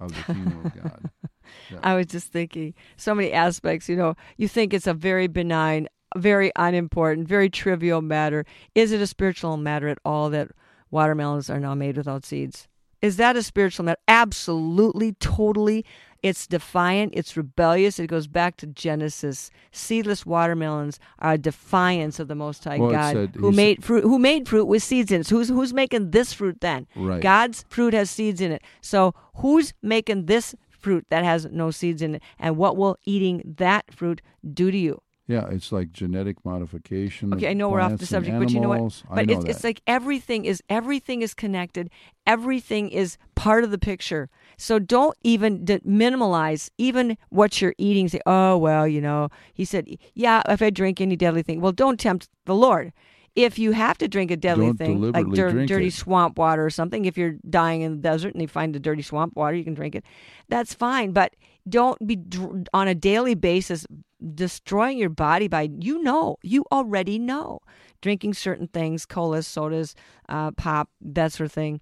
[0.00, 1.10] of the kingdom of God.
[1.82, 3.88] I was just thinking so many aspects.
[3.88, 5.86] You know, you think it's a very benign,
[6.16, 8.44] very unimportant, very trivial matter.
[8.74, 10.48] Is it a spiritual matter at all that
[10.90, 12.68] watermelons are now made without seeds?
[13.02, 14.00] Is that a spiritual matter?
[14.08, 15.86] Absolutely, totally.
[16.22, 17.14] It's defiant.
[17.16, 17.98] It's rebellious.
[17.98, 19.50] It goes back to Genesis.
[19.72, 24.02] Seedless watermelons are a defiance of the Most High Well, God, said- who made fruit.
[24.04, 25.26] Who made fruit with seeds in it?
[25.26, 26.86] So who's who's making this fruit then?
[26.94, 27.22] Right.
[27.22, 28.62] God's fruit has seeds in it.
[28.82, 32.22] So who's making this fruit that has no seeds in it?
[32.38, 34.20] And what will eating that fruit
[34.52, 35.00] do to you?
[35.30, 37.32] Yeah, it's like genetic modification.
[37.34, 39.02] Okay, I know we're off the subject, but you know what?
[39.14, 39.50] But know it's that.
[39.50, 41.88] it's like everything is everything is connected.
[42.26, 44.28] Everything is part of the picture.
[44.58, 48.08] So don't even d- minimalize even what you're eating.
[48.08, 49.28] Say, oh well, you know.
[49.54, 52.92] He said, yeah, if I drink any deadly thing, well, don't tempt the Lord.
[53.36, 55.92] If you have to drink a deadly Don't thing, like dir- dirty it.
[55.92, 59.02] swamp water or something, if you're dying in the desert and you find the dirty
[59.02, 60.04] swamp water, you can drink it.
[60.48, 61.36] That's fine, but
[61.68, 63.86] don't be dr- on a daily basis
[64.34, 67.60] destroying your body by you know you already know
[68.02, 69.94] drinking certain things colas sodas
[70.28, 71.80] uh, pop that sort of thing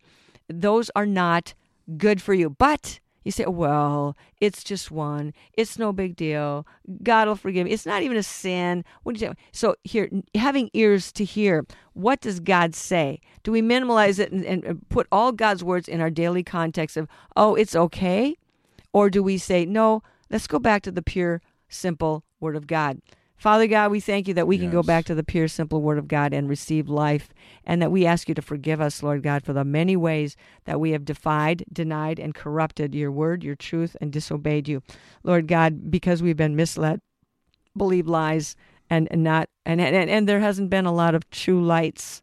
[0.48, 1.54] those are not
[1.96, 5.34] good for you but You say, well, it's just one.
[5.52, 6.66] It's no big deal.
[7.02, 7.72] God will forgive me.
[7.72, 8.86] It's not even a sin.
[9.02, 9.34] What do you say?
[9.52, 13.20] So here, having ears to hear, what does God say?
[13.42, 17.06] Do we minimalize it and, and put all God's words in our daily context of,
[17.36, 18.34] oh, it's okay?
[18.94, 23.00] Or do we say, no, let's go back to the pure, simple word of God?
[23.38, 24.62] Father God, we thank you that we yes.
[24.62, 27.28] can go back to the pure, simple Word of God and receive life,
[27.64, 30.80] and that we ask you to forgive us, Lord God, for the many ways that
[30.80, 34.82] we have defied, denied, and corrupted your Word, your truth, and disobeyed you.
[35.22, 37.00] Lord God, because we've been misled,
[37.76, 38.56] believe lies,
[38.90, 42.22] and, and not and, and and there hasn't been a lot of true lights,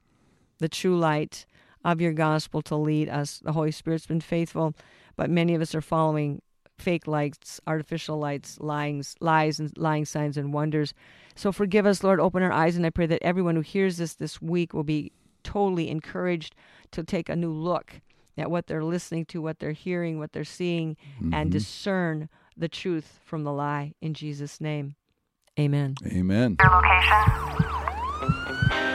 [0.58, 1.46] the true light
[1.86, 3.40] of your gospel to lead us.
[3.40, 4.74] The Holy Spirit's been faithful,
[5.16, 6.42] but many of us are following
[6.78, 10.94] fake lights, artificial lights, lying, lies, and lying signs and wonders.
[11.36, 12.20] So forgive us, Lord.
[12.20, 15.12] Open our eyes, and I pray that everyone who hears this this week will be
[15.44, 16.56] totally encouraged
[16.92, 18.02] to take a new look
[18.38, 21.34] at what they're listening to, what they're hearing, what they're seeing, mm-hmm.
[21.34, 23.94] and discern the truth from the lie.
[24.02, 24.96] In Jesus' name,
[25.58, 25.96] Amen.
[26.06, 26.58] Amen.
[26.60, 28.95] Your location.